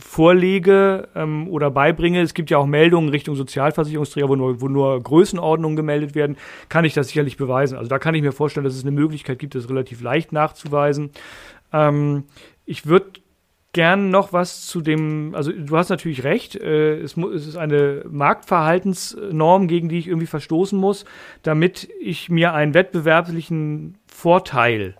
vorlege 0.00 1.08
ähm, 1.14 1.48
oder 1.48 1.70
beibringe, 1.70 2.20
es 2.20 2.34
gibt 2.34 2.50
ja 2.50 2.58
auch 2.58 2.66
Meldungen 2.66 3.08
Richtung 3.10 3.36
Sozialversicherungsträger, 3.36 4.28
wo 4.28 4.34
nur, 4.34 4.60
wo 4.60 4.68
nur 4.68 5.00
Größenordnungen 5.00 5.76
gemeldet 5.76 6.16
werden, 6.16 6.36
kann 6.68 6.84
ich 6.84 6.92
das 6.92 7.08
sicherlich 7.08 7.36
beweisen. 7.36 7.78
Also 7.78 7.88
da 7.88 8.00
kann 8.00 8.14
ich 8.14 8.22
mir 8.22 8.32
vorstellen, 8.32 8.64
dass 8.64 8.74
es 8.74 8.82
eine 8.82 8.90
Möglichkeit 8.90 9.38
gibt, 9.38 9.54
das 9.54 9.68
relativ 9.68 10.02
leicht 10.02 10.32
nachzuweisen. 10.32 11.10
Ähm, 11.72 12.24
ich 12.66 12.86
würde 12.86 13.19
gern 13.72 14.10
noch 14.10 14.32
was 14.32 14.66
zu 14.66 14.80
dem, 14.80 15.34
also 15.34 15.52
du 15.52 15.76
hast 15.76 15.90
natürlich 15.90 16.24
recht, 16.24 16.56
äh, 16.56 16.98
es, 16.98 17.16
es, 17.16 17.46
ist 17.46 17.56
eine 17.56 18.04
Marktverhaltensnorm, 18.08 19.68
gegen 19.68 19.88
die 19.88 19.98
ich 19.98 20.08
irgendwie 20.08 20.26
verstoßen 20.26 20.78
muss, 20.78 21.04
damit 21.42 21.88
ich 22.00 22.28
mir 22.28 22.52
einen 22.52 22.74
wettbewerblichen 22.74 23.96
Vorteil 24.06 24.94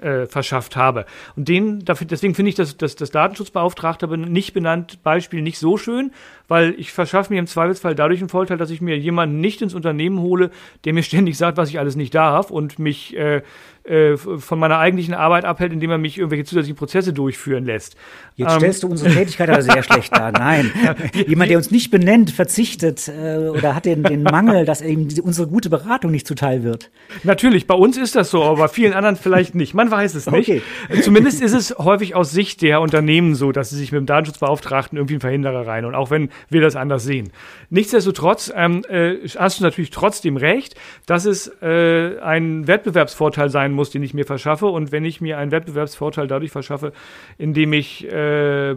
äh, 0.00 0.26
verschafft 0.26 0.76
habe. 0.76 1.06
Und 1.36 1.48
den, 1.48 1.84
dafür, 1.84 2.06
deswegen 2.06 2.34
finde 2.34 2.50
ich 2.50 2.54
das, 2.54 2.76
das, 2.76 2.96
das 2.96 3.10
Datenschutzbeauftragte 3.10 4.06
nicht 4.16 4.52
benannt 4.52 5.02
Beispiel 5.02 5.42
nicht 5.42 5.58
so 5.58 5.76
schön, 5.76 6.12
weil 6.46 6.74
ich 6.78 6.92
verschaffe 6.92 7.32
mir 7.32 7.38
im 7.38 7.46
Zweifelsfall 7.46 7.94
dadurch 7.94 8.20
einen 8.20 8.28
Vorteil, 8.28 8.58
dass 8.58 8.70
ich 8.70 8.80
mir 8.80 8.98
jemanden 8.98 9.40
nicht 9.40 9.62
ins 9.62 9.74
Unternehmen 9.74 10.20
hole, 10.20 10.50
der 10.84 10.92
mir 10.92 11.02
ständig 11.02 11.36
sagt, 11.36 11.56
was 11.56 11.68
ich 11.68 11.78
alles 11.78 11.96
nicht 11.96 12.14
darf 12.14 12.50
und 12.50 12.78
mich 12.78 13.16
äh, 13.16 13.42
äh, 13.88 14.16
von 14.16 14.58
meiner 14.58 14.78
eigentlichen 14.78 15.14
Arbeit 15.14 15.44
abhält, 15.44 15.72
indem 15.72 15.90
er 15.90 15.98
mich 15.98 16.18
irgendwelche 16.18 16.44
zusätzlichen 16.44 16.76
Prozesse 16.76 17.12
durchführen 17.12 17.64
lässt. 17.64 17.96
Jetzt 18.36 18.52
ähm, 18.52 18.58
stellst 18.58 18.82
du 18.82 18.88
unsere 18.88 19.10
Tätigkeit 19.10 19.48
aber 19.50 19.62
sehr 19.62 19.82
schlecht 19.82 20.16
dar. 20.16 20.30
Nein. 20.30 20.70
Jemand, 21.26 21.50
der 21.50 21.56
uns 21.56 21.70
nicht 21.70 21.90
benennt, 21.90 22.30
verzichtet 22.30 23.08
äh, 23.08 23.48
oder 23.48 23.74
hat 23.74 23.86
den, 23.86 24.02
den 24.02 24.22
Mangel, 24.22 24.64
dass 24.64 24.80
eben 24.82 25.08
unsere 25.22 25.48
gute 25.48 25.70
Beratung 25.70 26.10
nicht 26.10 26.26
zuteil 26.26 26.62
wird. 26.62 26.90
Natürlich, 27.24 27.66
bei 27.66 27.74
uns 27.74 27.96
ist 27.96 28.14
das 28.14 28.30
so, 28.30 28.44
aber 28.44 28.56
bei 28.56 28.68
vielen 28.68 28.92
anderen 28.92 29.16
vielleicht 29.16 29.54
nicht. 29.54 29.74
Man 29.74 29.90
weiß 29.90 30.14
es 30.14 30.30
nicht. 30.30 30.48
Okay. 30.48 30.62
Zumindest 31.02 31.40
ist 31.40 31.54
es 31.54 31.76
häufig 31.78 32.14
aus 32.14 32.30
Sicht 32.30 32.62
der 32.62 32.80
Unternehmen 32.80 33.34
so, 33.34 33.52
dass 33.52 33.70
sie 33.70 33.76
sich 33.76 33.90
mit 33.90 34.00
dem 34.00 34.06
Datenschutzbeauftragten 34.06 34.98
irgendwie 34.98 35.14
einen 35.14 35.20
Verhinderer 35.20 35.66
rein 35.66 35.84
und 35.84 35.94
auch 35.94 36.10
wenn 36.10 36.28
wir 36.50 36.60
das 36.60 36.76
anders 36.76 37.04
sehen. 37.04 37.30
Nichtsdestotrotz 37.70 38.52
ähm, 38.54 38.84
äh, 38.88 39.16
hast 39.36 39.60
du 39.60 39.64
natürlich 39.64 39.90
trotzdem 39.90 40.36
recht, 40.36 40.74
dass 41.06 41.24
es 41.24 41.50
äh, 41.62 42.18
ein 42.20 42.66
Wettbewerbsvorteil 42.66 43.48
sein 43.48 43.72
muss, 43.72 43.77
muss, 43.78 43.90
den 43.90 44.02
ich 44.02 44.12
mir 44.12 44.26
verschaffe. 44.26 44.66
Und 44.66 44.92
wenn 44.92 45.04
ich 45.04 45.20
mir 45.20 45.38
einen 45.38 45.50
Wettbewerbsvorteil 45.50 46.26
dadurch 46.26 46.50
verschaffe, 46.50 46.92
indem 47.38 47.72
ich, 47.72 48.06
äh, 48.12 48.76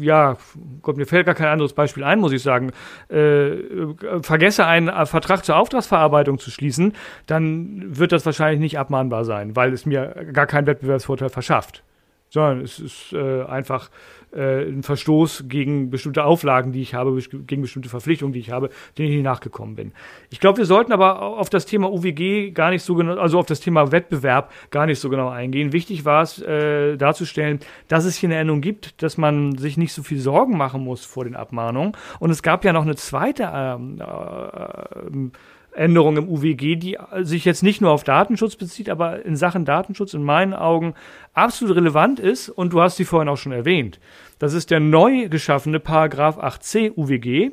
ja, 0.00 0.36
Gott, 0.82 0.96
mir 0.96 1.06
fällt 1.06 1.26
gar 1.26 1.34
kein 1.34 1.48
anderes 1.48 1.72
Beispiel 1.72 2.04
ein, 2.04 2.20
muss 2.20 2.32
ich 2.32 2.42
sagen, 2.42 2.70
äh, 3.08 3.56
vergesse 4.22 4.66
einen 4.66 4.88
Vertrag 5.06 5.44
zur 5.44 5.56
Auftragsverarbeitung 5.56 6.38
zu 6.38 6.50
schließen, 6.50 6.92
dann 7.26 7.98
wird 7.98 8.12
das 8.12 8.24
wahrscheinlich 8.26 8.60
nicht 8.60 8.78
abmahnbar 8.78 9.24
sein, 9.24 9.56
weil 9.56 9.72
es 9.72 9.86
mir 9.86 10.26
gar 10.32 10.46
keinen 10.46 10.66
Wettbewerbsvorteil 10.66 11.30
verschafft. 11.30 11.82
Sondern 12.30 12.60
es 12.62 12.78
ist 12.78 13.12
äh, 13.12 13.42
einfach 13.42 13.90
äh, 14.32 14.64
ein 14.64 14.82
Verstoß 14.82 15.44
gegen 15.48 15.90
bestimmte 15.90 16.24
Auflagen, 16.24 16.72
die 16.72 16.82
ich 16.82 16.94
habe, 16.94 17.18
gegen 17.18 17.62
bestimmte 17.62 17.88
Verpflichtungen, 17.88 18.32
die 18.32 18.38
ich 18.38 18.50
habe, 18.50 18.70
denen 18.96 19.08
ich 19.08 19.14
nicht 19.16 19.24
nachgekommen 19.24 19.74
bin. 19.74 19.92
Ich 20.30 20.40
glaube, 20.40 20.58
wir 20.58 20.64
sollten 20.64 20.92
aber 20.92 21.22
auf 21.22 21.50
das 21.50 21.66
Thema 21.66 21.90
UWG 21.90 22.52
gar 22.52 22.70
nicht 22.70 22.82
so 22.84 22.94
genau, 22.94 23.16
also 23.16 23.38
auf 23.38 23.46
das 23.46 23.60
Thema 23.60 23.90
Wettbewerb 23.90 24.52
gar 24.70 24.86
nicht 24.86 25.00
so 25.00 25.10
genau 25.10 25.28
eingehen. 25.28 25.72
Wichtig 25.72 26.04
war 26.04 26.22
es 26.22 26.40
äh, 26.40 26.96
darzustellen, 26.96 27.58
dass 27.88 28.04
es 28.04 28.16
hier 28.16 28.28
eine 28.28 28.38
Änderung 28.38 28.60
gibt, 28.60 29.02
dass 29.02 29.18
man 29.18 29.56
sich 29.58 29.76
nicht 29.76 29.92
so 29.92 30.02
viel 30.02 30.20
Sorgen 30.20 30.56
machen 30.56 30.84
muss 30.84 31.04
vor 31.04 31.24
den 31.24 31.34
Abmahnungen. 31.34 31.96
Und 32.20 32.30
es 32.30 32.42
gab 32.42 32.64
ja 32.64 32.72
noch 32.72 32.82
eine 32.82 32.96
zweite 32.96 33.50
ähm, 33.52 34.00
äh, 34.00 35.30
Änderung 35.72 36.16
im 36.16 36.28
UWG, 36.28 36.76
die 36.76 36.98
sich 37.20 37.44
jetzt 37.44 37.62
nicht 37.62 37.80
nur 37.80 37.90
auf 37.90 38.04
Datenschutz 38.04 38.56
bezieht, 38.56 38.88
aber 38.90 39.24
in 39.24 39.36
Sachen 39.36 39.64
Datenschutz 39.64 40.14
in 40.14 40.22
meinen 40.22 40.54
Augen 40.54 40.94
absolut 41.32 41.76
relevant 41.76 42.20
ist 42.20 42.48
und 42.48 42.72
du 42.72 42.80
hast 42.80 42.96
sie 42.96 43.04
vorhin 43.04 43.28
auch 43.28 43.36
schon 43.36 43.52
erwähnt. 43.52 44.00
Das 44.38 44.54
ist 44.54 44.70
der 44.70 44.80
neu 44.80 45.28
geschaffene 45.28 45.80
Paragraph 45.80 46.38
8c 46.38 46.96
UWG. 46.96 47.52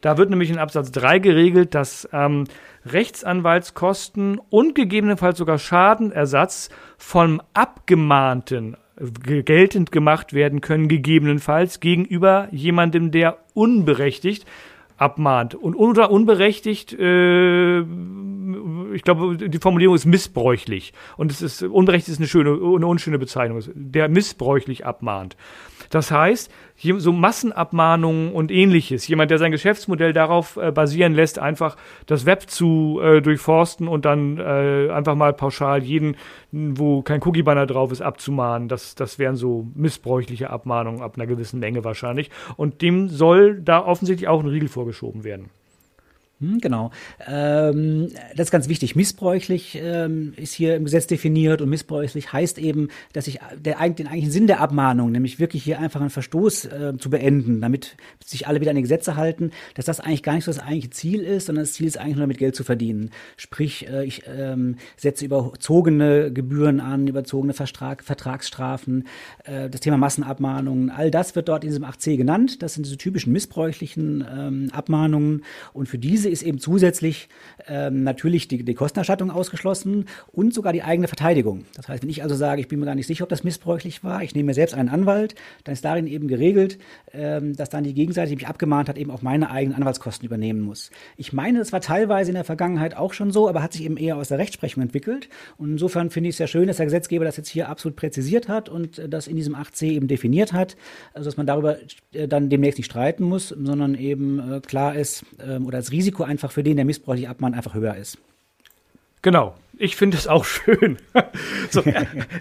Da 0.00 0.18
wird 0.18 0.30
nämlich 0.30 0.50
in 0.50 0.58
Absatz 0.58 0.90
3 0.92 1.18
geregelt, 1.18 1.74
dass 1.74 2.08
ähm, 2.12 2.44
Rechtsanwaltskosten 2.84 4.40
und 4.50 4.74
gegebenenfalls 4.74 5.38
sogar 5.38 5.58
Schadenersatz 5.58 6.70
vom 6.98 7.40
Abgemahnten 7.54 8.76
geltend 9.22 9.90
gemacht 9.90 10.32
werden 10.32 10.60
können, 10.60 10.88
gegebenenfalls 10.88 11.80
gegenüber 11.80 12.48
jemandem, 12.50 13.10
der 13.10 13.38
unberechtigt 13.54 14.46
abmahnt. 15.02 15.54
Und 15.54 15.74
oder 15.74 16.10
unberechtigt, 16.10 16.92
äh, 16.92 17.80
ich 17.80 19.02
glaube, 19.02 19.36
die 19.36 19.58
Formulierung 19.58 19.96
ist 19.96 20.06
missbräuchlich. 20.06 20.92
Und 21.16 21.30
es 21.30 21.42
ist, 21.42 21.62
unberechtigt 21.62 22.12
ist 22.12 22.18
eine 22.18 22.28
schöne, 22.28 22.52
eine 22.52 22.86
unschöne 22.86 23.18
Bezeichnung, 23.18 23.62
der 23.74 24.08
missbräuchlich 24.08 24.86
abmahnt. 24.86 25.36
Das 25.90 26.10
heißt, 26.10 26.50
so 26.96 27.12
Massenabmahnungen 27.12 28.32
und 28.32 28.50
ähnliches, 28.50 29.06
jemand, 29.08 29.30
der 29.30 29.36
sein 29.36 29.52
Geschäftsmodell 29.52 30.14
darauf 30.14 30.56
äh, 30.56 30.72
basieren 30.72 31.12
lässt, 31.12 31.38
einfach 31.38 31.76
das 32.06 32.24
Web 32.24 32.48
zu 32.48 32.98
äh, 33.02 33.20
durchforsten 33.20 33.88
und 33.88 34.06
dann 34.06 34.38
äh, 34.38 34.88
einfach 34.90 35.14
mal 35.14 35.34
pauschal 35.34 35.82
jeden, 35.82 36.16
wo 36.52 37.02
kein 37.02 37.22
Cookie-Banner 37.22 37.66
drauf 37.66 37.90
ist, 37.92 38.02
abzumahnen, 38.02 38.68
das, 38.68 38.94
das 38.94 39.18
wären 39.18 39.36
so 39.36 39.66
missbräuchliche 39.74 40.50
Abmahnungen 40.50 41.00
ab 41.00 41.16
einer 41.16 41.26
gewissen 41.26 41.60
Menge 41.60 41.82
wahrscheinlich. 41.82 42.30
Und 42.56 42.82
dem 42.82 43.08
soll 43.08 43.60
da 43.60 43.84
offensichtlich 43.84 44.28
auch 44.28 44.40
ein 44.40 44.48
Riegel 44.48 44.68
vorgeschoben 44.68 45.24
werden. 45.24 45.50
Hm, 46.42 46.58
genau. 46.58 46.90
Ähm, 47.24 48.08
das 48.34 48.48
ist 48.48 48.50
ganz 48.50 48.68
wichtig. 48.68 48.96
Missbräuchlich 48.96 49.78
ähm, 49.80 50.32
ist 50.36 50.52
hier 50.52 50.74
im 50.74 50.82
Gesetz 50.82 51.06
definiert 51.06 51.62
und 51.62 51.68
missbräuchlich 51.68 52.32
heißt 52.32 52.58
eben, 52.58 52.88
dass 53.12 53.28
ich 53.28 53.38
der, 53.56 53.76
den 53.76 54.08
eigentlichen 54.08 54.32
Sinn 54.32 54.46
der 54.48 54.60
Abmahnung, 54.60 55.12
nämlich 55.12 55.38
wirklich 55.38 55.62
hier 55.62 55.78
einfach 55.78 56.00
einen 56.00 56.10
Verstoß 56.10 56.64
äh, 56.64 56.92
zu 56.98 57.10
beenden, 57.10 57.60
damit 57.60 57.96
sich 58.24 58.48
alle 58.48 58.60
wieder 58.60 58.70
an 58.70 58.76
die 58.76 58.82
Gesetze 58.82 59.14
halten, 59.14 59.52
dass 59.76 59.84
das 59.84 60.00
eigentlich 60.00 60.24
gar 60.24 60.34
nicht 60.34 60.44
so 60.44 60.50
das 60.50 60.58
eigentliche 60.58 60.90
Ziel 60.90 61.20
ist, 61.20 61.46
sondern 61.46 61.62
das 61.62 61.74
Ziel 61.74 61.86
ist 61.86 61.96
eigentlich 61.96 62.16
nur 62.16 62.24
damit 62.24 62.38
Geld 62.38 62.56
zu 62.56 62.64
verdienen. 62.64 63.10
Sprich, 63.36 63.88
äh, 63.88 64.04
ich 64.04 64.24
ähm, 64.26 64.78
setze 64.96 65.24
überzogene 65.24 66.32
Gebühren 66.32 66.80
an, 66.80 67.06
überzogene 67.06 67.52
Vertrag, 67.52 68.02
Vertragsstrafen, 68.02 69.06
äh, 69.44 69.70
das 69.70 69.80
Thema 69.80 69.96
Massenabmahnungen, 69.96 70.90
all 70.90 71.12
das 71.12 71.36
wird 71.36 71.48
dort 71.48 71.62
in 71.62 71.70
diesem 71.70 71.84
8c 71.84 72.16
genannt. 72.16 72.64
Das 72.64 72.74
sind 72.74 72.84
diese 72.84 72.98
typischen 72.98 73.32
missbräuchlichen 73.32 74.26
ähm, 74.28 74.70
Abmahnungen 74.72 75.44
und 75.72 75.88
für 75.88 75.98
diese 75.98 76.31
ist 76.32 76.42
eben 76.42 76.58
zusätzlich 76.58 77.28
ähm, 77.68 78.02
natürlich 78.02 78.48
die, 78.48 78.64
die 78.64 78.74
Kostenerstattung 78.74 79.30
ausgeschlossen 79.30 80.06
und 80.32 80.54
sogar 80.54 80.72
die 80.72 80.82
eigene 80.82 81.08
Verteidigung. 81.08 81.64
Das 81.74 81.88
heißt, 81.88 82.02
wenn 82.02 82.10
ich 82.10 82.22
also 82.22 82.34
sage, 82.34 82.60
ich 82.60 82.68
bin 82.68 82.80
mir 82.80 82.86
gar 82.86 82.94
nicht 82.94 83.06
sicher, 83.06 83.24
ob 83.24 83.28
das 83.28 83.44
missbräuchlich 83.44 84.02
war, 84.02 84.22
ich 84.22 84.34
nehme 84.34 84.48
mir 84.48 84.54
selbst 84.54 84.74
einen 84.74 84.88
Anwalt, 84.88 85.34
dann 85.64 85.74
ist 85.74 85.84
darin 85.84 86.06
eben 86.06 86.28
geregelt, 86.28 86.78
ähm, 87.12 87.54
dass 87.54 87.68
dann 87.70 87.84
die 87.84 87.94
Gegenseite, 87.94 88.30
die 88.30 88.36
mich 88.36 88.48
abgemahnt 88.48 88.88
hat, 88.88 88.98
eben 88.98 89.10
auch 89.10 89.22
meine 89.22 89.50
eigenen 89.50 89.76
Anwaltskosten 89.76 90.26
übernehmen 90.26 90.62
muss. 90.62 90.90
Ich 91.16 91.32
meine, 91.32 91.58
das 91.58 91.72
war 91.72 91.80
teilweise 91.80 92.30
in 92.30 92.34
der 92.34 92.44
Vergangenheit 92.44 92.96
auch 92.96 93.12
schon 93.12 93.30
so, 93.30 93.48
aber 93.48 93.62
hat 93.62 93.72
sich 93.72 93.84
eben 93.84 93.96
eher 93.96 94.16
aus 94.16 94.28
der 94.28 94.38
Rechtsprechung 94.38 94.82
entwickelt. 94.82 95.28
Und 95.58 95.72
insofern 95.72 96.10
finde 96.10 96.28
ich 96.28 96.34
es 96.34 96.38
sehr 96.38 96.46
schön, 96.46 96.66
dass 96.66 96.78
der 96.78 96.86
Gesetzgeber 96.86 97.24
das 97.24 97.36
jetzt 97.36 97.48
hier 97.48 97.68
absolut 97.68 97.96
präzisiert 97.96 98.48
hat 98.48 98.68
und 98.68 98.98
äh, 98.98 99.08
das 99.08 99.26
in 99.26 99.36
diesem 99.36 99.54
8c 99.54 99.84
eben 99.84 100.08
definiert 100.08 100.52
hat, 100.52 100.76
also 101.14 101.28
dass 101.28 101.36
man 101.36 101.46
darüber 101.46 101.76
äh, 102.12 102.26
dann 102.26 102.48
demnächst 102.48 102.78
nicht 102.78 102.86
streiten 102.86 103.24
muss, 103.24 103.48
sondern 103.48 103.94
eben 103.94 104.38
äh, 104.38 104.60
klar 104.60 104.94
ist 104.96 105.24
ähm, 105.46 105.66
oder 105.66 105.78
das 105.78 105.92
Risiko 105.92 106.21
einfach 106.24 106.50
für 106.50 106.62
den, 106.62 106.76
der 106.76 106.84
missbräuchlich 106.84 107.28
abmahnt, 107.28 107.56
einfach 107.56 107.74
höher 107.74 107.96
ist. 107.96 108.18
Genau. 109.22 109.54
Ich 109.78 109.96
finde 109.96 110.16
es 110.16 110.28
auch 110.28 110.44
schön. 110.44 110.98
so, 111.70 111.82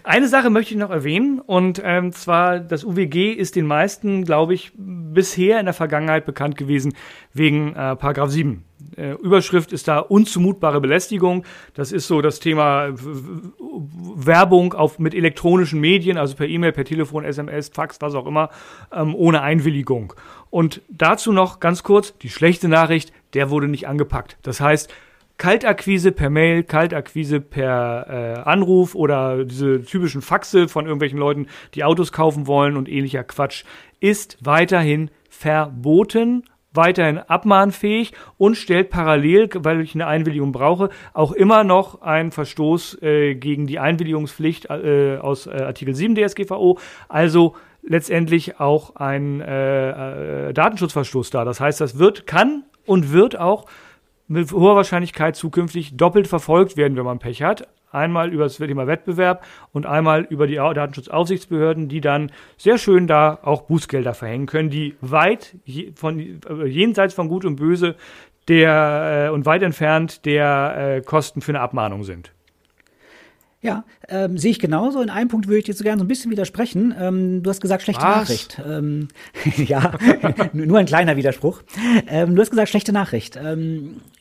eine 0.03 0.27
Sache 0.27 0.49
möchte 0.49 0.73
ich 0.73 0.79
noch 0.79 0.89
erwähnen, 0.89 1.39
und 1.39 1.81
ähm, 1.83 2.11
zwar 2.11 2.59
das 2.59 2.83
UWG 2.83 3.31
ist 3.31 3.55
den 3.55 3.65
meisten, 3.65 4.25
glaube 4.25 4.53
ich, 4.53 4.71
bisher 4.75 5.59
in 5.59 5.65
der 5.65 5.73
Vergangenheit 5.73 6.25
bekannt 6.25 6.57
gewesen 6.57 6.93
wegen 7.33 7.69
äh, 7.69 7.95
Paragraph 7.95 8.31
7. 8.31 8.63
Äh, 8.97 9.13
Überschrift 9.13 9.71
ist 9.71 9.87
da 9.87 9.99
unzumutbare 9.99 10.81
Belästigung. 10.81 11.45
Das 11.73 11.91
ist 11.91 12.07
so 12.07 12.21
das 12.21 12.39
Thema 12.39 12.89
Werbung 12.93 14.73
auf, 14.73 14.99
mit 14.99 15.13
elektronischen 15.13 15.79
Medien, 15.79 16.17
also 16.17 16.35
per 16.35 16.47
E-Mail, 16.47 16.73
per 16.73 16.85
Telefon, 16.85 17.23
SMS, 17.23 17.69
Fax, 17.69 18.01
was 18.01 18.15
auch 18.15 18.27
immer, 18.27 18.49
ähm, 18.91 19.15
ohne 19.15 19.41
Einwilligung. 19.41 20.13
Und 20.49 20.81
dazu 20.89 21.31
noch 21.31 21.59
ganz 21.59 21.83
kurz 21.83 22.17
die 22.17 22.29
schlechte 22.29 22.67
Nachricht, 22.67 23.13
der 23.33 23.49
wurde 23.49 23.67
nicht 23.67 23.87
angepackt. 23.87 24.37
Das 24.41 24.61
heißt, 24.61 24.93
Kaltakquise 25.41 26.11
per 26.11 26.29
Mail, 26.29 26.63
Kaltakquise 26.63 27.41
per 27.41 28.05
äh, 28.07 28.39
Anruf 28.47 28.93
oder 28.93 29.43
diese 29.43 29.81
typischen 29.83 30.21
Faxe 30.21 30.67
von 30.67 30.85
irgendwelchen 30.85 31.17
Leuten, 31.17 31.47
die 31.73 31.83
Autos 31.83 32.11
kaufen 32.11 32.45
wollen 32.45 32.77
und 32.77 32.87
ähnlicher 32.87 33.23
Quatsch, 33.23 33.63
ist 33.99 34.37
weiterhin 34.41 35.09
verboten, 35.29 36.43
weiterhin 36.73 37.17
abmahnfähig 37.17 38.13
und 38.37 38.55
stellt 38.55 38.91
parallel, 38.91 39.49
weil 39.55 39.81
ich 39.81 39.95
eine 39.95 40.05
Einwilligung 40.05 40.51
brauche, 40.51 40.89
auch 41.13 41.31
immer 41.31 41.63
noch 41.63 42.03
einen 42.03 42.31
Verstoß 42.31 43.01
äh, 43.01 43.33
gegen 43.33 43.65
die 43.65 43.79
Einwilligungspflicht 43.79 44.69
äh, 44.69 45.17
aus 45.19 45.47
äh, 45.47 45.51
Artikel 45.51 45.95
7 45.95 46.15
DSGVO, 46.15 46.77
also 47.09 47.55
letztendlich 47.81 48.59
auch 48.59 48.95
ein 48.95 49.41
äh, 49.41 50.49
äh, 50.49 50.53
Datenschutzverstoß 50.53 51.31
da. 51.31 51.45
Das 51.45 51.59
heißt, 51.59 51.81
das 51.81 51.97
wird, 51.97 52.27
kann 52.27 52.63
und 52.85 53.11
wird 53.11 53.39
auch 53.39 53.65
mit 54.27 54.51
hoher 54.51 54.75
Wahrscheinlichkeit 54.75 55.35
zukünftig 55.35 55.97
doppelt 55.97 56.27
verfolgt 56.27 56.77
werden, 56.77 56.95
wenn 56.95 57.03
man 57.03 57.19
Pech 57.19 57.43
hat. 57.43 57.67
Einmal 57.91 58.31
über 58.31 58.43
das 58.43 58.55
Thema 58.55 58.87
Wettbewerb 58.87 59.43
und 59.73 59.85
einmal 59.85 60.21
über 60.21 60.47
die 60.47 60.55
Datenschutzaufsichtsbehörden, 60.55 61.89
die 61.89 61.99
dann 61.99 62.31
sehr 62.55 62.77
schön 62.77 63.07
da 63.07 63.39
auch 63.41 63.63
Bußgelder 63.63 64.13
verhängen 64.13 64.45
können, 64.45 64.69
die 64.69 64.95
weit 65.01 65.57
von 65.95 66.17
äh, 66.17 66.65
jenseits 66.65 67.13
von 67.13 67.27
Gut 67.27 67.43
und 67.43 67.57
Böse 67.57 67.97
der 68.47 69.27
äh, 69.27 69.33
und 69.33 69.45
weit 69.45 69.63
entfernt 69.63 70.25
der 70.25 70.75
äh, 70.77 71.01
Kosten 71.01 71.41
für 71.41 71.51
eine 71.51 71.59
Abmahnung 71.59 72.05
sind. 72.05 72.31
Ja, 73.63 73.83
ähm, 74.09 74.39
sehe 74.39 74.51
ich 74.51 74.59
genauso. 74.59 75.01
In 75.01 75.11
einem 75.11 75.29
Punkt 75.29 75.47
würde 75.47 75.59
ich 75.59 75.65
dir 75.65 75.73
so 75.75 75.83
gerne 75.83 75.99
so 75.99 76.05
ein 76.05 76.07
bisschen 76.07 76.31
widersprechen. 76.31 76.95
Ähm, 76.99 77.43
du 77.43 77.49
hast 77.49 77.61
gesagt, 77.61 77.83
schlechte 77.83 78.01
Was? 78.01 78.29
Nachricht. 78.29 78.59
Ähm, 78.67 79.07
ja, 79.57 79.93
nur 80.53 80.79
ein 80.79 80.87
kleiner 80.87 81.15
Widerspruch. 81.15 81.61
Ähm, 82.07 82.35
du 82.35 82.41
hast 82.41 82.49
gesagt, 82.49 82.69
schlechte 82.69 82.91
Nachricht. 82.91 83.37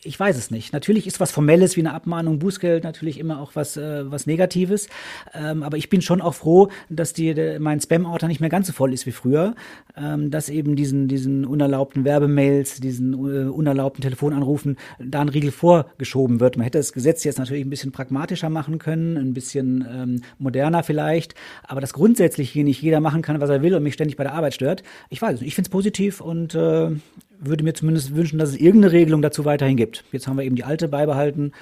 Ich 0.03 0.19
weiß 0.19 0.39
es 0.39 0.51
nicht. 0.51 0.73
Natürlich 0.73 1.07
ist 1.07 1.21
was 1.21 1.31
Formelles 1.31 1.77
wie 1.77 1.81
eine 1.81 1.93
Abmahnung, 1.93 2.39
Bußgeld 2.39 2.85
natürlich 2.85 3.19
immer 3.19 3.39
auch 3.39 3.55
was, 3.55 3.77
äh, 3.77 4.11
was 4.11 4.27
Negatives. 4.27 4.89
Ähm, 5.35 5.63
aber 5.63 5.77
ich 5.77 5.91
bin 5.91 6.01
schon 6.01 6.23
auch 6.23 6.33
froh, 6.33 6.69
dass 6.89 7.13
die, 7.13 7.35
der, 7.35 7.61
mein 7.61 7.81
Spam-Order 7.81 8.27
nicht 8.27 8.41
mehr 8.41 8.49
ganz 8.49 8.67
so 8.67 8.73
voll 8.73 8.95
ist 8.95 9.05
wie 9.05 9.13
früher. 9.13 9.55
Ähm, 9.95 10.31
dass 10.31 10.49
eben 10.49 10.75
diesen, 10.75 11.07
diesen 11.07 11.45
unerlaubten 11.45 12.07
Werbemails, 12.07 12.81
diesen 12.81 13.13
äh, 13.13 13.51
unerlaubten 13.51 14.01
Telefonanrufen 14.01 14.79
da 14.99 15.21
ein 15.21 15.29
Riegel 15.29 15.51
vorgeschoben 15.51 16.41
wird. 16.41 16.57
Man 16.57 16.65
hätte 16.65 16.79
das 16.79 16.95
Gesetz 16.95 17.23
jetzt 17.25 17.39
natürlich 17.39 17.67
ein 17.67 17.71
bisschen 17.71 17.93
pragmatischer 17.93 18.49
machen 18.49 18.79
können, 18.79 19.19
ein 19.19 19.35
bisschen 19.35 19.87
ähm, 19.87 20.23
moderner 20.39 20.83
vielleicht. 20.83 21.35
Aber 21.63 21.83
dass 21.83 21.93
grundsätzlich 21.93 22.49
hier 22.49 22.65
nicht 22.65 22.81
jeder 22.81 23.01
machen 23.01 23.21
kann, 23.21 23.39
was 23.43 23.51
er 23.51 23.61
will 23.61 23.75
und 23.75 23.83
mich 23.83 23.95
ständig 23.95 24.17
bei 24.17 24.25
der 24.25 24.33
Arbeit 24.33 24.55
stört. 24.55 24.83
Ich 25.11 25.21
weiß 25.21 25.41
nicht. 25.41 25.49
Ich 25.49 25.55
finde 25.55 25.69
es 25.69 25.73
positiv 25.73 26.23
und 26.23 26.55
äh, 26.55 26.93
würde 27.41 27.65
mir 27.65 27.75
zumindest 27.75 28.15
wünschen, 28.15 28.39
dass 28.39 28.51
es 28.51 28.57
irgendeine 28.57 28.93
Regelung 28.93 29.23
dazu 29.23 29.45
weiterhin 29.45 29.77
gibt. 29.77 30.05
Jetzt 30.13 30.27
haben 30.27 30.37
wir 30.37 30.45
eben 30.45 30.57
die 30.57 30.65
alte 30.65 30.89
beibehalten, 30.89 31.53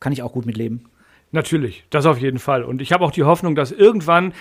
kann 0.00 0.12
ich 0.12 0.22
auch 0.22 0.32
gut 0.32 0.46
mitleben. 0.46 0.84
Natürlich, 1.30 1.84
das 1.90 2.06
auf 2.06 2.16
jeden 2.18 2.38
Fall. 2.38 2.64
Und 2.64 2.80
ich 2.80 2.90
habe 2.90 3.04
auch 3.04 3.10
die 3.10 3.24
Hoffnung, 3.24 3.54
dass 3.54 3.70
irgendwann, 3.70 4.32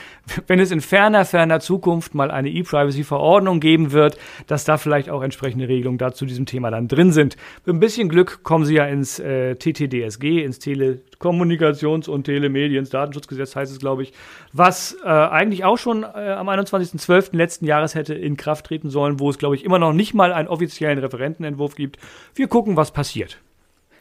wenn 0.48 0.60
es 0.60 0.72
in 0.72 0.80
ferner, 0.80 1.26
ferner 1.26 1.60
Zukunft 1.60 2.16
mal 2.16 2.32
eine 2.32 2.50
E-Privacy-Verordnung 2.50 3.60
geben 3.60 3.92
wird, 3.92 4.18
dass 4.48 4.64
da 4.64 4.78
vielleicht 4.78 5.10
auch 5.10 5.22
entsprechende 5.22 5.68
Regelungen 5.68 5.98
dazu 5.98 6.26
diesem 6.26 6.46
Thema 6.46 6.72
dann 6.72 6.88
drin 6.88 7.12
sind. 7.12 7.36
Mit 7.66 7.76
ein 7.76 7.82
bisschen 7.82 8.08
Glück 8.08 8.42
kommen 8.44 8.64
sie 8.64 8.76
ja 8.76 8.86
ins 8.86 9.20
äh, 9.20 9.56
TTDSG, 9.56 10.42
ins 10.46 10.62
Telekommunikations- 10.62 12.10
und 12.10 12.24
Telemediens 12.24 12.90
Datenschutzgesetz 12.90 13.58
heißt 13.58 13.72
es, 13.74 13.80
glaube 13.80 14.04
ich, 14.04 14.14
was 14.54 14.96
äh, 15.04 15.10
eigentlich 15.10 15.66
auch 15.66 15.78
schon 15.78 16.04
äh, 16.04 16.06
am 16.06 16.48
21.12. 16.48 17.36
letzten 17.36 17.66
Jahres 17.66 17.96
hätte 17.96 18.14
in 18.14 18.38
Kraft 18.38 18.66
treten 18.66 18.90
sollen, 18.90 19.20
wo 19.20 19.30
es, 19.30 19.38
glaube 19.38 19.56
ich, 19.56 19.66
immer 19.66 19.80
noch 19.80 19.92
nicht 19.92 20.14
mal 20.14 20.32
einen 20.32 20.48
offiziellen 20.48 21.00
Referentenentwurf 21.00 21.76
gibt. 21.76 21.98
Wir 22.34 22.48
gucken, 22.48 22.78
was 22.78 22.92
passiert. 22.92 23.40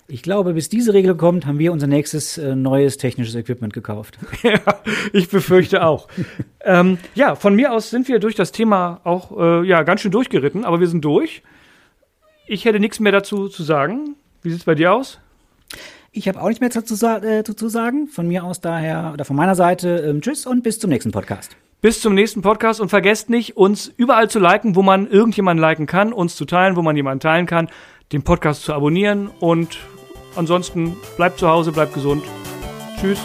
Ich 0.08 0.22
glaube, 0.22 0.54
bis 0.54 0.68
diese 0.68 0.94
Regel 0.94 1.16
kommt, 1.16 1.46
haben 1.46 1.58
wir 1.58 1.72
unser 1.72 1.88
nächstes 1.88 2.38
äh, 2.38 2.54
neues 2.54 2.96
technisches 2.96 3.34
Equipment 3.34 3.72
gekauft. 3.72 4.18
ja, 4.42 4.60
ich 5.12 5.28
befürchte 5.28 5.84
auch. 5.84 6.06
ähm, 6.60 6.98
ja, 7.16 7.34
von 7.34 7.56
mir 7.56 7.72
aus 7.72 7.90
sind 7.90 8.06
wir 8.06 8.20
durch 8.20 8.36
das 8.36 8.52
Thema 8.52 9.00
auch 9.02 9.36
äh, 9.36 9.66
ja, 9.66 9.82
ganz 9.82 10.02
schön 10.02 10.12
durchgeritten, 10.12 10.64
aber 10.64 10.78
wir 10.78 10.86
sind 10.86 11.04
durch. 11.04 11.42
Ich 12.46 12.64
hätte 12.64 12.78
nichts 12.78 13.00
mehr 13.00 13.10
dazu 13.10 13.48
zu 13.48 13.64
sagen. 13.64 14.14
Wie 14.42 14.50
sieht 14.50 14.60
es 14.60 14.64
bei 14.64 14.76
dir 14.76 14.92
aus? 14.92 15.18
Ich 16.12 16.28
habe 16.28 16.40
auch 16.40 16.46
nichts 16.46 16.60
mehr 16.60 16.70
dazu, 16.70 16.94
äh, 17.04 17.42
zu 17.42 17.68
sagen. 17.68 18.06
Von 18.06 18.28
mir 18.28 18.44
aus 18.44 18.60
daher 18.60 19.10
oder 19.12 19.24
von 19.24 19.34
meiner 19.34 19.56
Seite 19.56 19.98
ähm, 19.98 20.20
tschüss 20.20 20.46
und 20.46 20.62
bis 20.62 20.78
zum 20.78 20.88
nächsten 20.90 21.10
Podcast. 21.10 21.56
Bis 21.80 22.00
zum 22.00 22.14
nächsten 22.14 22.42
Podcast 22.42 22.80
und 22.80 22.90
vergesst 22.90 23.28
nicht, 23.28 23.56
uns 23.56 23.92
überall 23.96 24.30
zu 24.30 24.38
liken, 24.38 24.76
wo 24.76 24.82
man 24.82 25.10
irgendjemanden 25.10 25.60
liken 25.60 25.86
kann, 25.86 26.12
uns 26.12 26.36
zu 26.36 26.44
teilen, 26.44 26.76
wo 26.76 26.82
man 26.82 26.96
jemanden 26.96 27.20
teilen 27.20 27.46
kann, 27.46 27.68
den 28.12 28.22
Podcast 28.22 28.62
zu 28.62 28.72
abonnieren 28.72 29.28
und 29.40 29.78
Ansonsten 30.36 30.96
bleibt 31.16 31.38
zu 31.38 31.48
Hause, 31.48 31.72
bleibt 31.72 31.94
gesund. 31.94 32.24
Tschüss. 33.00 33.18